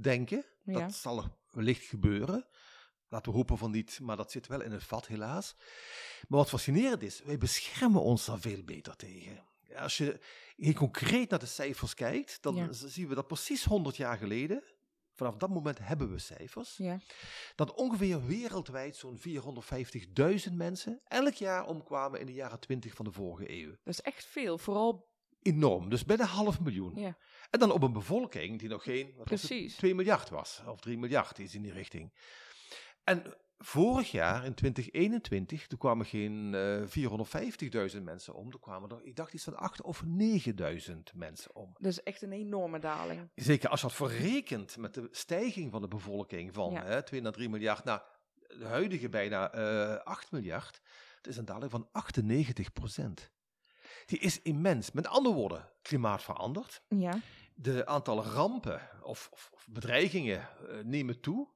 [0.00, 0.44] denken.
[0.64, 0.78] Ja.
[0.80, 2.44] Dat zal er wellicht gebeuren.
[3.10, 5.54] Laten we hopen van niet, maar dat zit wel in het vat, helaas.
[6.28, 9.44] Maar wat fascinerend is, wij beschermen ons daar veel beter tegen.
[9.76, 10.20] Als je
[10.56, 12.72] heel concreet naar de cijfers kijkt, dan Ja.
[12.72, 14.62] zien we dat precies 100 jaar geleden,
[15.14, 17.00] vanaf dat moment hebben we cijfers, Ja.
[17.54, 23.12] dat ongeveer wereldwijd zo'n 450.000 mensen elk jaar omkwamen in de jaren 20 van de
[23.12, 23.70] vorige eeuw.
[23.70, 24.58] Dat is echt veel.
[24.58, 25.08] Vooral...
[25.42, 26.94] Enorm, dus bijna half miljoen.
[26.94, 27.16] Ja.
[27.50, 29.76] En dan op een bevolking die nog geen wat was het, Precies.
[29.76, 32.12] 2 miljard was, of 3 miljard, iets in die richting.
[33.04, 33.22] En
[33.58, 38.50] vorig jaar, in 2021, toen kwamen geen uh, 450.000 mensen om.
[38.50, 41.72] Toen kwamen er, ik dacht iets van 8 of 9.000 mensen om.
[41.78, 43.28] Dat is echt een enorme daling.
[43.34, 46.84] Zeker als je dat verrekent met de stijging van de bevolking van Ja.
[46.84, 48.02] hè, 2 naar 3 miljard naar
[48.58, 50.80] de huidige bijna eh 8 miljard.
[51.16, 53.30] Het is een daling van 98 procent.
[54.06, 54.90] Die is immens.
[54.92, 56.82] Met andere woorden, klimaat verandert.
[56.88, 57.20] Ja,
[57.54, 61.48] De aantal rampen of, of, of bedreigingen eh, nemen toe.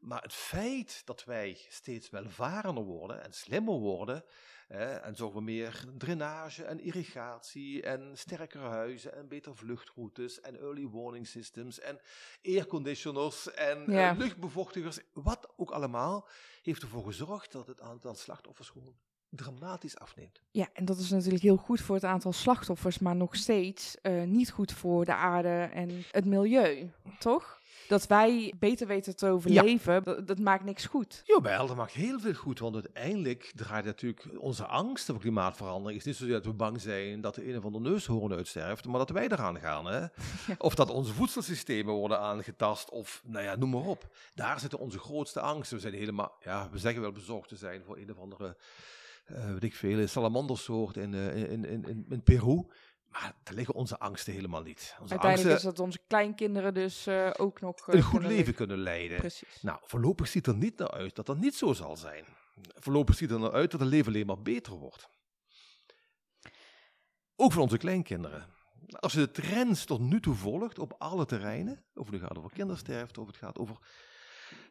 [0.00, 4.24] Maar het feit dat wij steeds welvarender worden en slimmer worden.
[4.68, 10.58] hè, en zorgen we meer drainage en irrigatie en sterkere huizen en betere vluchtroutes en
[10.60, 12.00] early warning systems en
[12.44, 14.12] airconditioners en eh, Ja.
[14.12, 14.98] luchtbevochtigers.
[15.12, 16.28] Wat ook allemaal
[16.62, 18.94] heeft ervoor gezorgd dat het aantal slachtoffers gewoon
[19.28, 20.40] dramatisch afneemt.
[20.50, 24.22] ja, en dat is natuurlijk heel goed voor het aantal slachtoffers, maar nog steeds eh,
[24.22, 27.59] niet goed voor de aarde en het milieu, toch?
[27.90, 31.22] Dat wij beter weten te overleven, dat, dat maakt niks goed.
[31.24, 35.98] Jawel, dat maakt heel veel goed, want uiteindelijk draait natuurlijk onze angst voor klimaatverandering.
[35.98, 38.98] is niet zozeer dat we bang zijn dat de een of andere neushoorn uitsterft, maar
[38.98, 39.86] dat wij eraan gaan.
[39.86, 40.06] Hè?
[40.58, 44.16] Of dat onze voedselsystemen worden aangetast, of nou ja, noem maar op.
[44.34, 45.76] Daar zitten onze grootste angsten.
[45.76, 48.56] We zijn helemaal, ja, we zeggen wel bezorgd te zijn voor een of andere,
[49.24, 52.64] eh weet ik veel, salamandersoort in, eh, in, in, in, in Peru.
[53.10, 54.96] Maar daar liggen onze angsten helemaal niet.
[55.00, 57.88] Onze Uiteindelijk angsten is dat onze kleinkinderen dus eh, ook nog...
[57.88, 59.18] eh, een goed kunnen leven kunnen leiden.
[59.18, 59.62] Precies.
[59.62, 62.24] Nou, voorlopig ziet er niet naar uit dat dat niet zo zal zijn.
[62.74, 65.08] Voorlopig ziet er naar uit dat het leven alleen maar beter wordt.
[67.36, 68.54] Ook voor onze kleinkinderen.
[68.88, 72.50] Als je de trends tot nu toe volgt op alle terreinen, of het gaat over
[72.52, 73.76] kindersterfte, of het gaat over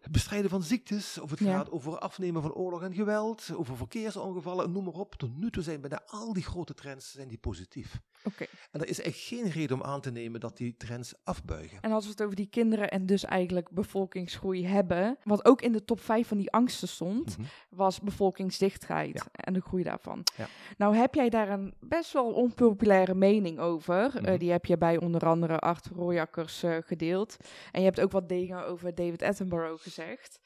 [0.02, 1.58] het bestrijden van ziektes, of het Ja.
[1.58, 5.15] gaat over afnemen van oorlog en geweld, over verkeersongevallen, noem maar op.
[5.15, 8.00] Tot nu toe zijn bijna al die grote trends zijn die positief.
[8.24, 8.46] Oké.
[8.72, 11.78] En er is echt geen reden om aan te nemen dat die trends afbuigen.
[11.82, 15.72] En als we het over die kinderen en dus eigenlijk bevolkingsgroei hebben, wat ook in
[15.72, 17.48] de top 5 van die angsten stond, Mhm.
[17.70, 19.26] was bevolkingsdichtheid Ja.
[19.44, 20.24] en de groei daarvan.
[20.38, 20.48] Ja.
[20.78, 24.06] Nou heb jij daar een best wel onpopulaire mening over.
[24.15, 24.38] Eh, Mhm.
[24.38, 27.38] die heb je bij onder andere Art Royakkers eh, gedeeld.
[27.72, 30.39] En je hebt ook wat dingen over David Attenborough gezegd.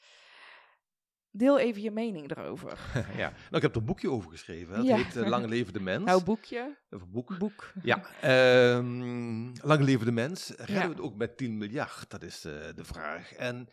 [1.30, 2.78] Deel even je mening erover.
[3.16, 3.30] ja.
[3.30, 4.76] Nou, ik heb er een boekje over geschreven.
[4.76, 4.96] Het Ja.
[4.96, 6.04] heet eh, Lang leven de mens.
[6.04, 7.38] Nou, boekje, Of een boek.
[7.38, 7.72] boek.
[7.82, 10.48] Ja, ehm lang leven de mens.
[10.48, 10.82] Redden Ja.
[10.82, 12.10] we het ook met 10 miljard?
[12.10, 13.32] Dat is eh, de vraag.
[13.32, 13.68] En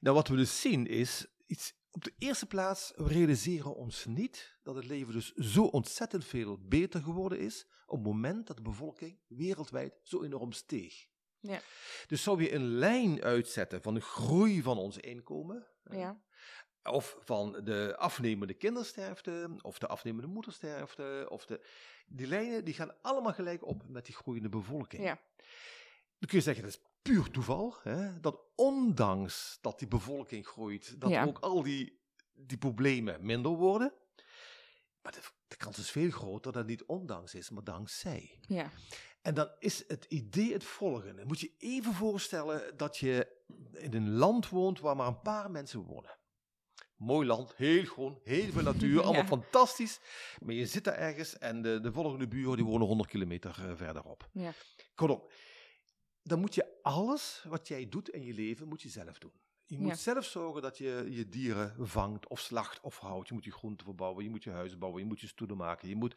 [0.00, 4.58] nou, wat we dus zien is, iets, op de eerste plaats, we realiseren ons niet
[4.62, 8.62] dat het leven dus zo ontzettend veel beter geworden is op het moment dat de
[8.62, 11.06] bevolking wereldwijd zo enorm steeg.
[11.40, 11.60] Ja.
[12.06, 16.20] Dus zou je een lijn uitzetten van de groei van ons inkomen, Ja.
[16.82, 21.66] of van de afnemende kindersterfte, of de afnemende moedersterfte, of de,
[22.06, 25.02] die lijnen die gaan allemaal gelijk op met die groeiende bevolking.
[25.02, 25.20] Ja.
[26.18, 28.20] Dan kun je zeggen, dat is puur toeval, hè?
[28.20, 31.24] dat ondanks dat die bevolking groeit, dat Ja.
[31.24, 32.00] ook al die,
[32.34, 33.92] die problemen minder worden.
[35.02, 38.38] Maar de, de kans is veel groter dat het niet ondanks is, maar dankzij.
[38.46, 38.70] Ja.
[39.28, 41.24] En dan is het idee het volgende.
[41.24, 43.36] Moet je even voorstellen dat je
[43.72, 46.18] in een land woont waar maar een paar mensen wonen.
[46.96, 49.26] Mooi land, heel groen, heel veel natuur, allemaal Ja.
[49.26, 50.00] fantastisch.
[50.40, 53.76] Maar je zit daar ergens en de, de volgende buren die wonen 100 kilometer eh,
[53.76, 54.28] verderop.
[54.32, 54.52] Ja.
[54.94, 55.22] Kortom,
[56.22, 59.32] dan moet je alles wat jij doet in je leven, moet je zelf doen.
[59.66, 59.94] Je moet Ja.
[59.96, 63.28] zelf zorgen dat je je dieren vangt of slacht of houdt.
[63.28, 65.88] Je moet je groenten verbouwen, je moet je huizen bouwen, je moet je stoelen maken.
[65.88, 66.14] Je moet,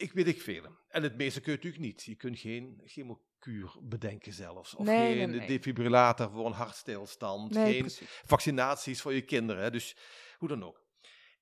[0.00, 0.76] ik weet ik veel.
[0.88, 2.02] En het meeste kun je natuurlijk niet.
[2.02, 4.74] Je kunt geen chemokuur bedenken zelfs.
[4.74, 7.50] Of Nee, geen nee, defibrillator voor een hartstilstand.
[7.52, 8.20] Nee, geen precies.
[8.26, 9.72] vaccinaties voor je kinderen.
[9.72, 9.96] Dus
[10.38, 10.84] hoe dan ook.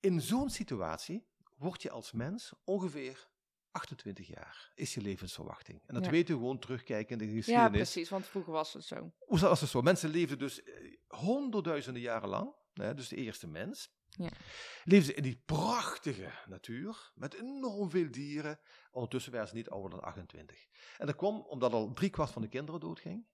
[0.01, 3.29] In zo'n situatie word je als mens ongeveer
[3.71, 4.73] 28 jaar.
[4.75, 5.83] Is je levensverwachting.
[5.87, 6.11] En dat Ja.
[6.11, 7.71] weten we gewoon terugkijken in de Ja, geschiedenis.
[7.71, 9.13] precies, want vroeger was het zo.
[9.19, 9.83] Hoe was het zo?
[9.83, 10.73] Mensen leefden dus eh,
[11.07, 13.97] honderdduizenden jaren lang, hè, dus de eerste mens.
[14.19, 14.29] Ja.
[14.85, 18.59] Leefden ze in die prachtige natuur, met enorm veel dieren.
[18.91, 20.57] Ondertussen waren ze niet ouder dan 28.
[20.99, 23.27] En dat kwam omdat al driekwart van de kinderen doodging.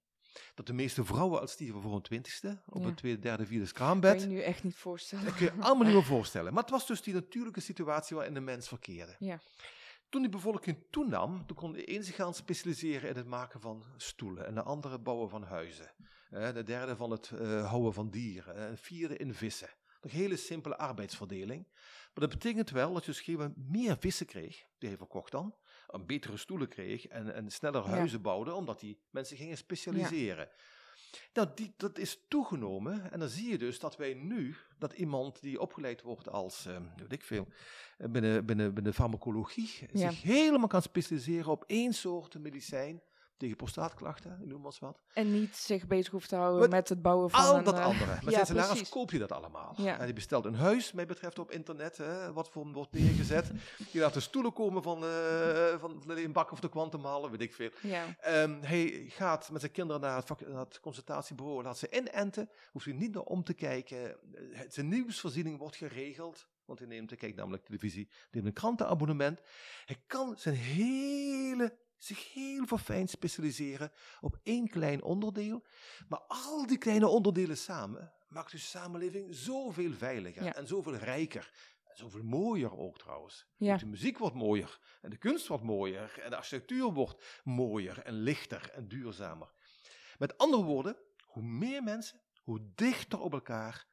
[0.54, 2.86] Dat de meeste vrouwen al stierven voor hun twintigste, op Ja.
[2.88, 4.20] het tweede, derde, vierde Kan kraambed.
[4.20, 5.24] je nu echt niet voorstellen.
[5.24, 6.52] Dat kun je allemaal niet meer voorstellen.
[6.52, 9.16] Maar het was dus die natuurlijke situatie waarin de mens verkeerde.
[9.18, 9.40] Ja.
[10.08, 13.84] Toen die bevolking toenam, toen kon de ene zich gaan specialiseren in het maken van
[13.96, 14.46] stoelen.
[14.46, 15.92] En de andere bouwen van huizen.
[16.30, 18.54] Eh, De derde van het eh, houden van dieren.
[18.56, 19.68] En de vierde in vissen.
[20.04, 21.66] Een hele simpele arbeidsverdeling.
[22.14, 25.54] Maar dat betekent wel dat je dus geen meer vissen kreeg, die hij verkocht dan.
[25.86, 27.90] Een betere stoelen kreeg en, en sneller Ja.
[27.90, 30.48] huizen bouwde, omdat die mensen gingen specialiseren.
[31.32, 33.12] Nou, die, dat is toegenomen.
[33.12, 36.80] En dan zie je dus dat wij nu, dat iemand die opgeleid wordt als, eh,
[36.96, 37.48] weet ik veel,
[37.98, 40.10] binnen, binnen, binnen farmacologie, Ja.
[40.10, 43.02] zich helemaal kan specialiseren op één soort medicijn,
[43.36, 45.02] tegen prostaatklachten, noem maar eens wat.
[45.14, 47.64] En niet zich bezig hoeft te houden Met met het bouwen van Al een...
[47.64, 48.18] dat eh, andere.
[48.24, 49.74] Met ja, zijn salaris koop je dat allemaal.
[49.76, 49.98] Ja.
[49.98, 53.50] En je bestelt een huis, mij betreft, op internet, hè, wat voor wordt neergezet.
[53.92, 57.54] je laat de stoelen komen van, eh van de Leenbak of de Quantumhallen, weet ik
[57.54, 57.70] veel.
[57.82, 61.88] Ja, Ehm, hij gaat met zijn kinderen naar het, vak- naar het consultatiebureau, laat ze
[61.90, 64.10] inenten, hoeft hij niet naar om te kijken.
[64.34, 69.40] Eh, Zijn nieuwsvoorziening wordt geregeld, want hij neemt, hij kijkt namelijk televisie, neemt een krantenabonnement.
[69.84, 75.64] Hij kan zijn hele, zich heel verfijnd specialiseren op één klein onderdeel,
[76.08, 80.54] maar al die kleine onderdelen samen maakt de samenleving zoveel veiliger Ja.
[80.54, 81.50] en zoveel rijker.
[81.84, 83.46] En zoveel mooier ook trouwens.
[83.56, 83.76] Ja.
[83.76, 88.14] De muziek wordt mooier en de kunst wordt mooier en de architectuur wordt mooier en
[88.14, 89.52] lichter en duurzamer.
[90.18, 93.86] Met andere woorden, hoe meer mensen, hoe dichter op elkaar,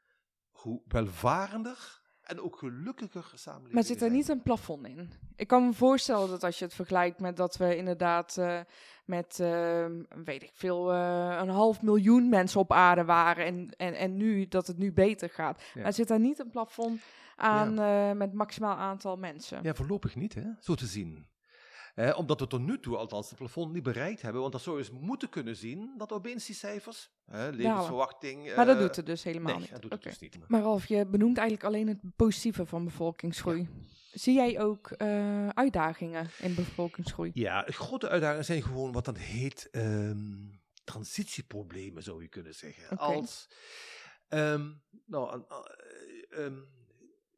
[0.51, 2.00] hoe welvarender
[2.31, 3.73] en ook gelukkiger samenleving.
[3.73, 5.09] maar zit er niet een plafond in?
[5.35, 8.59] Ik kan me voorstellen dat als je het vergelijkt met dat we inderdaad eh,
[9.05, 9.85] met, eh,
[10.23, 14.47] weet ik veel, eh, een half miljoen mensen op aarde waren en, en, en nu
[14.47, 15.63] dat het nu beter gaat.
[15.73, 15.81] Ja.
[15.81, 17.01] Maar zit er niet een plafond
[17.35, 17.73] aan
[18.17, 19.63] met maximaal aantal mensen?
[19.63, 20.47] Ja, voorlopig niet, hè?
[20.59, 21.25] zo te zien.
[21.95, 24.41] Eh, omdat we tot nu toe althans het plafond niet bereikt hebben.
[24.41, 28.55] Want dat zou je eens moeten kunnen zien, dat opeens die cijfers, hè, levensverwachting...
[28.55, 29.71] maar dat eh, doet het dus helemaal nee, niet.
[29.71, 30.37] dat doet het dus niet.
[30.47, 33.67] Maar Ralf, je benoemt eigenlijk alleen het positieve van bevolkingsgroei.
[34.11, 37.31] Zie jij ook eh, uitdagingen in bevolkingsgroei?
[37.33, 40.17] Ja, grote uitdagingen zijn gewoon wat dan heet ehm,
[40.83, 42.97] transitieproblemen, zou je kunnen zeggen.
[42.97, 43.49] Als,
[44.27, 44.71] ehm,
[45.05, 45.45] nou, een,
[46.29, 46.59] ehm,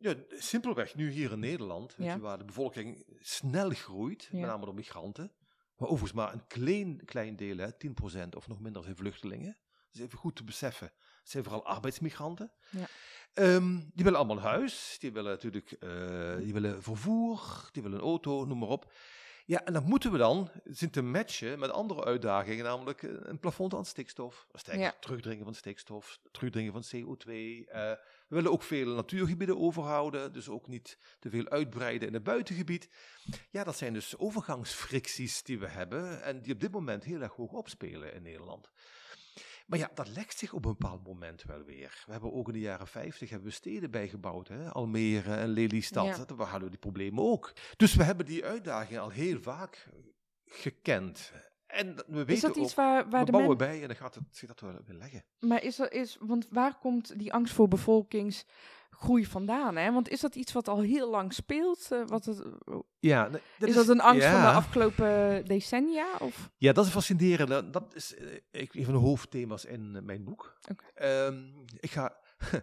[0.03, 2.13] ja, simpelweg nu hier in Nederland, Ja.
[2.13, 4.39] je, waar de bevolking snel groeit, Ja.
[4.39, 5.31] met name door migranten,
[5.77, 9.57] maar overigens maar een klein, klein deel, hè, 10% of nog minder, zijn vluchtelingen.
[9.91, 10.87] Dat is even goed te beseffen.
[11.21, 12.51] Het zijn vooral arbeidsmigranten.
[12.69, 12.85] Ja.
[13.33, 17.97] Ehm, die willen allemaal een huis, die willen natuurlijk eh, die willen vervoer, die willen
[17.97, 18.91] een auto, noem maar op.
[19.45, 23.73] Ja, en dat moeten we dan zien te matchen met andere uitdagingen, namelijk een plafond
[23.73, 24.45] aan stikstof.
[24.51, 25.07] Dat is eigenlijk Ja.
[25.07, 27.65] terugdringen van stikstof, terugdringen van CO2.
[27.67, 27.91] eh,
[28.33, 32.89] we willen ook veel natuurgebieden overhouden, dus ook niet te veel uitbreiden in het buitengebied.
[33.49, 37.33] Ja, dat zijn dus overgangsfricties die we hebben en die op dit moment heel erg
[37.33, 38.71] hoog opspelen in Nederland.
[39.67, 42.03] Maar ja, dat lekt zich op een bepaald moment wel weer.
[42.05, 44.69] We hebben ook in de jaren 50 hebben we steden bijgebouwd, hè?
[44.69, 46.25] Almere en Lelystad.
[46.27, 46.35] Ja.
[46.35, 47.53] We hadden die problemen ook.
[47.77, 49.89] Dus we hebben die uitdagingen al heel vaak
[50.45, 51.31] gekend.
[51.73, 53.95] En we weten Is dat ook, iets waar, waar we de bouwen bij en dan
[53.95, 55.23] gaat het zich dat wel weer leggen.
[55.39, 59.75] Maar is dat is, want waar komt die angst voor bevolkingsgroei vandaan?
[59.75, 59.91] Hè?
[59.91, 61.87] Want is dat iets wat al heel lang speelt?
[61.91, 62.43] Eh, wat het,
[62.99, 66.07] Ja, nee, is, dat een angst van de afgelopen decennia?
[66.19, 66.49] Of?
[66.57, 67.73] Ja, dat is fascinerend.
[67.73, 68.13] Dat is
[68.51, 70.57] ik- een van de hoofdthema's in eh, mijn boek.
[70.93, 71.43] Ehm,
[71.79, 72.21] ik ga.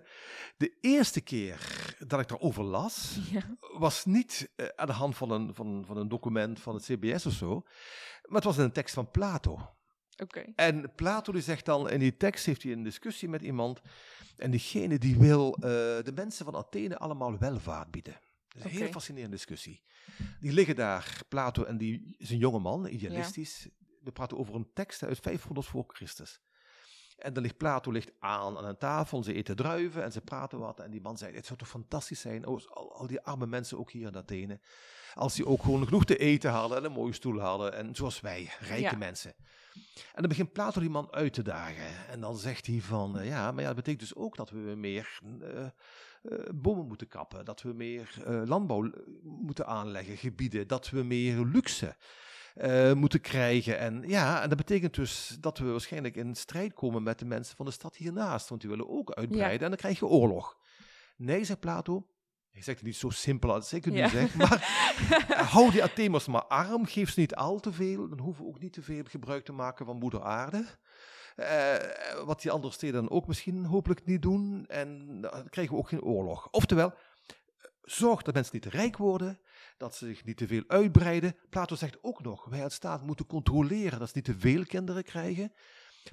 [0.56, 3.56] De eerste keer dat ik daarover las, Ja.
[3.78, 7.26] was niet eh, aan de hand van een, van, van een document van het CBS
[7.26, 7.60] of zo,
[8.22, 9.74] maar het was in een tekst van Plato.
[10.22, 10.44] Oké.
[10.54, 13.80] En Plato die zegt dan, in die tekst heeft hij een discussie met iemand,
[14.36, 15.60] en diegene die wil eh,
[16.04, 18.20] de mensen van Athene allemaal welvaart bieden.
[18.48, 18.92] Dat is een heel Oké.
[18.92, 19.82] fascinerende discussie.
[20.40, 23.68] Die liggen daar, Plato en die is een jonge man, idealistisch.
[24.02, 26.40] We praten over een tekst uit 500 voor Christus.
[27.20, 30.58] En dan ligt Plato ligt aan aan een tafel, ze eten druiven en ze praten
[30.58, 30.80] wat.
[30.80, 33.78] En die man zei, het zou toch fantastisch zijn, als al, al die arme mensen
[33.78, 34.60] ook hier in Athene,
[35.14, 37.74] als die ook gewoon genoeg te eten hadden en een mooie stoel hadden.
[37.74, 38.96] En zoals wij, rijke Ja.
[38.96, 39.34] mensen.
[40.14, 42.08] En dan begint Plato die man uit te dagen.
[42.08, 44.58] En dan zegt hij van, eh, ja, maar ja, dat betekent dus ook dat we
[44.58, 45.66] meer eh,
[46.54, 47.44] bomen moeten kappen.
[47.44, 48.14] Dat we meer
[48.44, 48.90] landbouw
[49.22, 50.66] moeten aanleggen, gebieden.
[50.68, 51.96] Dat we meer luxe
[52.54, 53.78] eh, moeten krijgen.
[53.78, 57.56] En ja, en dat betekent dus dat we waarschijnlijk in strijd komen met de mensen
[57.56, 58.48] van de stad hiernaast.
[58.48, 60.58] Want die willen ook uitbreiden en dan krijg je oorlog.
[61.16, 62.06] Nee, zegt Plato.
[62.50, 64.04] Hij zegt het niet zo simpel als ik het Ja.
[64.04, 64.64] nu zeg, maar
[65.52, 68.60] hou die Athemers maar arm, geef ze niet al te veel, dan hoeven we ook
[68.60, 70.64] niet te veel gebruik te maken van moeder aarde.
[71.36, 75.80] Eh, wat die andere steden dan ook misschien hopelijk niet doen, en dan krijgen we
[75.80, 76.48] ook geen oorlog.
[76.50, 76.94] Oftewel,
[77.82, 79.40] zorg dat mensen niet rijk worden,
[79.80, 81.36] dat ze zich niet te veel uitbreiden.
[81.50, 85.04] Plato zegt ook nog, wij als staat moeten controleren dat ze niet te veel kinderen
[85.04, 85.52] krijgen.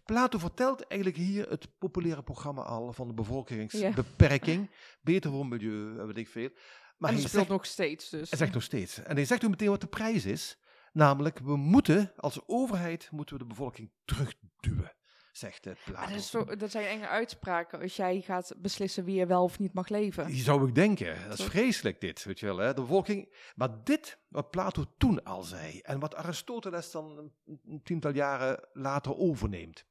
[0.05, 4.71] Plato vertelt eigenlijk hier het populaire programma al van de bevolkingsbeperking.
[5.01, 6.49] Beter voor milieu, eh, weet ik veel.
[6.97, 8.29] Maar en hij speelt zegt, nog steeds dus.
[8.29, 9.03] hij zegt nog steeds.
[9.03, 10.57] En hij zegt ook meteen wat de prijs is.
[10.93, 14.95] Namelijk, we moeten als overheid moeten we de bevolking terugduwen,
[15.37, 15.91] zegt Plato.
[15.91, 19.59] Maar dat, zo, dat zijn enge uitspraken als jij gaat beslissen wie er wel of
[19.59, 20.27] niet mag leven.
[20.27, 21.29] Die zou ik denken.
[21.29, 22.57] Dat is vreselijk dit, weet je wel.
[22.57, 22.73] Hè?
[22.73, 23.33] De bevolking.
[23.55, 27.31] Maar dit, wat Plato toen al zei, en wat Aristoteles dan
[27.65, 29.85] een, tiental jaren later overneemt.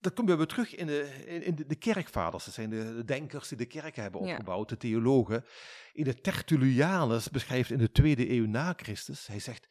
[0.00, 2.44] Dat kom je weer terug in de, in, de, de kerkvaders.
[2.44, 4.30] Dat zijn de, de denkers die de kerken hebben Ja.
[4.30, 5.44] opgebouwd, de theologen.
[5.92, 9.68] In de Tertullianus beschrijft in de tweede eeuw na Christus, hij zegt,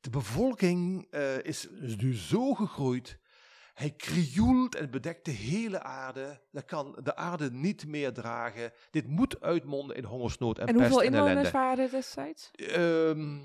[0.00, 3.18] De bevolking eh, is, is nu zo gegroeid.
[3.74, 6.40] Hij krioelt en bedekt de hele aarde.
[6.52, 8.72] Dat kan de aarde niet meer dragen.
[8.90, 11.50] Dit moet uitmonden in hongersnood en, En pest hoeveel en inwoners ellende.
[11.58, 12.50] waren er destijds?
[12.52, 13.38] Ehm,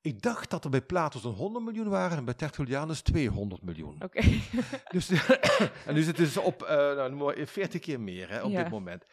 [0.00, 4.02] ik dacht dat er bij Plato zo'n 100 miljoen waren en bij Tertullianus 200 miljoen.
[4.02, 4.20] Oké.
[4.94, 5.08] Dus,
[5.86, 8.50] en nu zit het dus op uh, nou, noem maar 40 keer meer hè, op
[8.50, 8.62] Ja.
[8.62, 9.04] dit moment.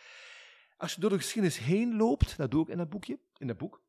[0.78, 3.58] Als je door de geschiedenis heen loopt, dat doe ik in dat boekje, in dat
[3.58, 3.82] boek.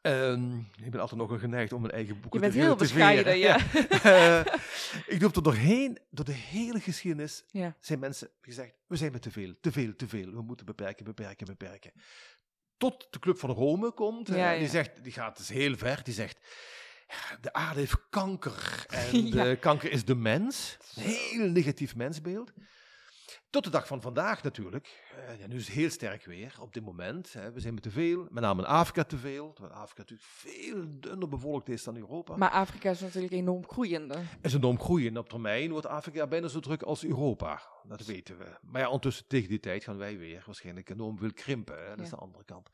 [0.00, 2.82] Ehm, ik ben altijd nog geneigd om mijn eigen boeken Je bent te heel te
[2.82, 3.58] bescheiden, ja.
[4.02, 4.40] Eh,
[5.06, 7.76] ik loop er doorheen, door de hele geschiedenis Ja.
[7.80, 10.32] zijn mensen gezegd, we zijn met te veel, te veel, te veel.
[10.32, 11.92] We moeten beperken, beperken, beperken.
[12.76, 16.00] Tot de Club van Rome komt, Ja, en die, zegt, die gaat dus heel ver,
[16.04, 16.38] die zegt,
[17.08, 20.76] "Ja, de aarde heeft kanker en de kanker is de mens.
[20.94, 22.52] Een heel negatief mensbeeld.
[23.50, 25.04] Tot de dag van vandaag natuurlijk.
[25.16, 27.32] Eh, ja, nu is het heel sterk weer op dit moment.
[27.32, 27.52] Hè.
[27.52, 29.52] We zijn met te veel, met name in Afrika te veel.
[29.52, 32.36] Terwijl Afrika natuurlijk veel dunner bevolkt is dan Europa.
[32.36, 34.22] Maar Afrika is natuurlijk enorm groeiende.
[34.42, 35.16] is enorm groeien.
[35.16, 37.62] Op termijn wordt Afrika bijna zo druk als Europa.
[37.88, 38.58] Dat weten we.
[38.62, 41.78] Maar ja, ondertussen tegen die tijd gaan wij weer waarschijnlijk enorm veel krimpen.
[41.82, 41.88] Hè?
[41.88, 42.16] Dat is Ja.
[42.16, 42.70] de andere kant.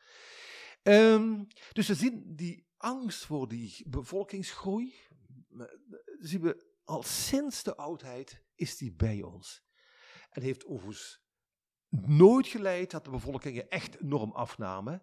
[0.83, 4.95] Ehm, dus we zien die angst voor die bevolkingsgroei.
[5.59, 5.65] eh,
[6.19, 9.63] zien we al sinds de oudheid is die bij ons.
[10.35, 11.21] En heeft overigens
[12.07, 15.03] nooit geleid dat de bevolkingen echt enorm afnamen.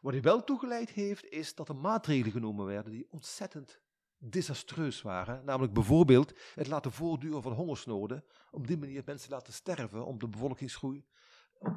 [0.00, 3.80] Wat hij wel toegeleid heeft, is dat er maatregelen genomen werden die ontzettend
[4.18, 5.44] desastreus waren.
[5.44, 8.24] Namelijk bijvoorbeeld het laten voortduren van hongersnoden.
[8.50, 11.04] Op die manier mensen laten sterven om de bevolkingsgroei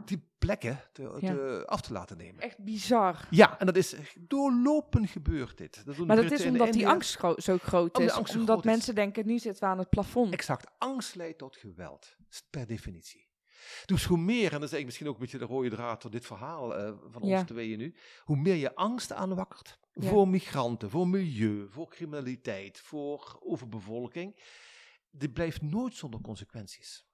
[0.06, 1.34] die plekken te, Ja.
[1.34, 2.42] te- af te laten nemen.
[2.42, 3.28] Echt bizar.
[3.30, 5.86] Ja, en dat is doorlopend gebeurd dit.
[5.86, 8.12] Dat Maar dat is omdat die angst gro- zo groot is.
[8.14, 8.64] zo Omdat groot is.
[8.66, 10.34] mensen denken, nu zitten we aan het plafond.
[10.34, 10.72] Exact.
[10.78, 12.16] Angst leidt tot geweld.
[12.50, 13.30] Per definitie.
[13.86, 16.12] Dus hoe meer, en dat is eigenlijk misschien ook een beetje de rode draad door
[16.12, 17.40] dit verhaal eh, van Ja.
[17.40, 20.10] ons tweeën nu, hoe meer je angst aanwakkert Ja.
[20.10, 24.44] voor migranten, voor milieu, voor criminaliteit, voor overbevolking,
[25.12, 27.06] dit blijft nooit zonder consequenties.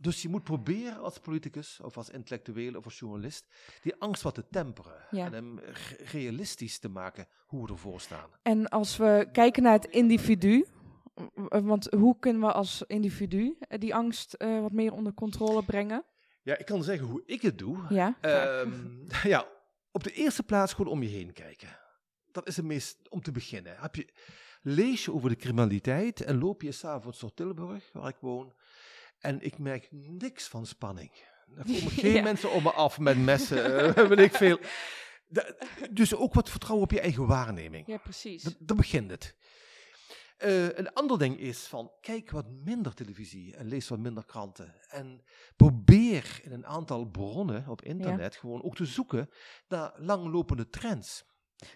[0.00, 3.46] Dus je moet proberen als politicus, of als intellectueel, of als journalist,
[3.82, 5.06] die angst wat te temperen.
[5.10, 5.24] Ja.
[5.24, 8.30] En hem re- realistisch te maken hoe we ervoor staan.
[8.42, 10.66] En als we kijken naar het individu,
[11.44, 16.04] want hoe kunnen we als individu eh, die angst eh, wat meer onder controle brengen?
[16.42, 17.78] Ja, ik kan zeggen hoe ik het doe.
[17.88, 18.16] Ja.
[18.20, 18.70] Ehm,
[19.28, 19.46] ja,
[19.90, 21.78] op de eerste plaats gewoon om je heen kijken.
[22.30, 23.76] Dat is het meest om te beginnen.
[23.78, 24.08] Heb je,
[24.62, 28.52] lees je over de criminaliteit en loop je s'avonds door Tilburg, waar ik woon,
[29.22, 31.10] en ik merk niks van spanning.
[31.56, 32.22] Er komen geen Ja.
[32.22, 34.58] mensen om me af met messen, eh, weet ik veel.
[35.28, 35.54] Da-
[35.90, 37.86] dus ook wat vertrouwen op je eigen waarneming.
[37.86, 38.42] ja, precies.
[38.42, 39.36] Da- Daar begint het.
[40.36, 44.74] Eh, een ander ding is van, kijk wat minder televisie en lees wat minder kranten.
[44.88, 45.22] En
[45.56, 49.30] probeer in een aantal bronnen op internet gewoon ook te zoeken
[49.68, 51.24] naar langlopende trends.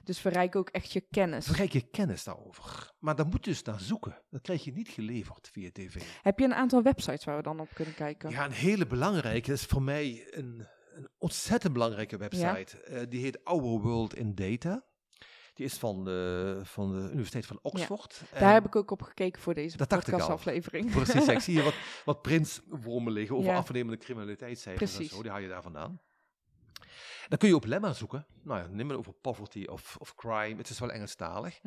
[0.04, 1.46] Dus verrijk ook echt je kennis.
[1.46, 2.92] Verrijk je kennis daarover.
[2.98, 4.22] Maar daar moet je dus naar zoeken.
[4.30, 6.02] Dat krijg je niet geleverd via tv.
[6.22, 8.30] Heb je een aantal websites waar we dan op kunnen kijken?
[8.30, 12.80] Ja, een hele belangrijke, dat is voor mij een, een ontzettend belangrijke website.
[12.80, 14.84] Eh, die heet Our World in Data.
[15.54, 18.22] Die is van de, van de Universiteit van Oxford.
[18.32, 20.90] Daar En- heb ik ook op gekeken voor deze podcastaflevering.
[20.90, 21.74] Precies, ik zie hier wat,
[22.04, 25.22] wat prinswormen liggen over afnemende criminaliteitscijfers en zo.
[25.22, 26.00] Die haal je daar vandaan.
[27.28, 28.26] Dan kun je op Lemma zoeken.
[28.42, 30.56] Nou ja, neem maar over poverty of, of crime.
[30.56, 31.60] Het is wel Engelstalig.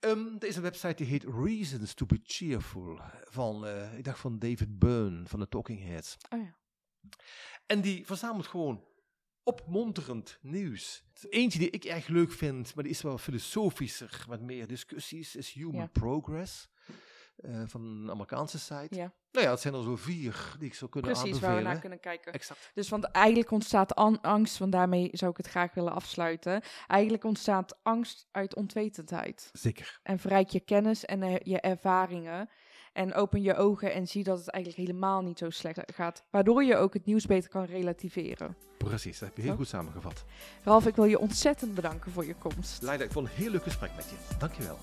[0.00, 3.00] Ehm, er is een website die heet Reasons to be Cheerful.
[3.24, 6.16] Van, eh, ik dacht van David Byrne van de Talking Heads.
[6.30, 6.56] Oh ja.
[7.66, 8.84] En die verzamelt gewoon
[9.42, 11.04] opmonterend nieuws.
[11.28, 15.52] Eentje die ik erg leuk vind, maar die is wel filosofischer, met meer discussies, is
[15.52, 15.86] Human Ja.
[15.86, 16.68] Progress.
[17.36, 18.94] eh, van een Amerikaanse site.
[18.94, 19.14] Ja.
[19.32, 21.78] Nou ja, het zijn er zo vier die ik zou kunnen Precies, waar we naar
[21.78, 22.32] kunnen kijken.
[22.32, 22.70] Exact.
[22.74, 26.62] Dus want eigenlijk ontstaat an- angst, want daarmee zou ik het graag willen afsluiten.
[26.86, 29.48] Eigenlijk ontstaat angst uit onwetendheid.
[29.52, 30.00] Zeker.
[30.02, 32.48] En verrijk je kennis en eh, je ervaringen.
[32.92, 36.24] En open je ogen en zie dat het eigenlijk helemaal niet zo slecht gaat.
[36.30, 38.56] Waardoor je ook het nieuws beter kan relativeren.
[38.78, 40.24] Precies, dat heb je heel goed samengevat.
[40.62, 42.82] Ralf, ik wil je ontzettend bedanken voor je komst.
[42.82, 44.36] Leida, ik vond een heel leuk gesprek met je.
[44.38, 44.78] Dankjewel.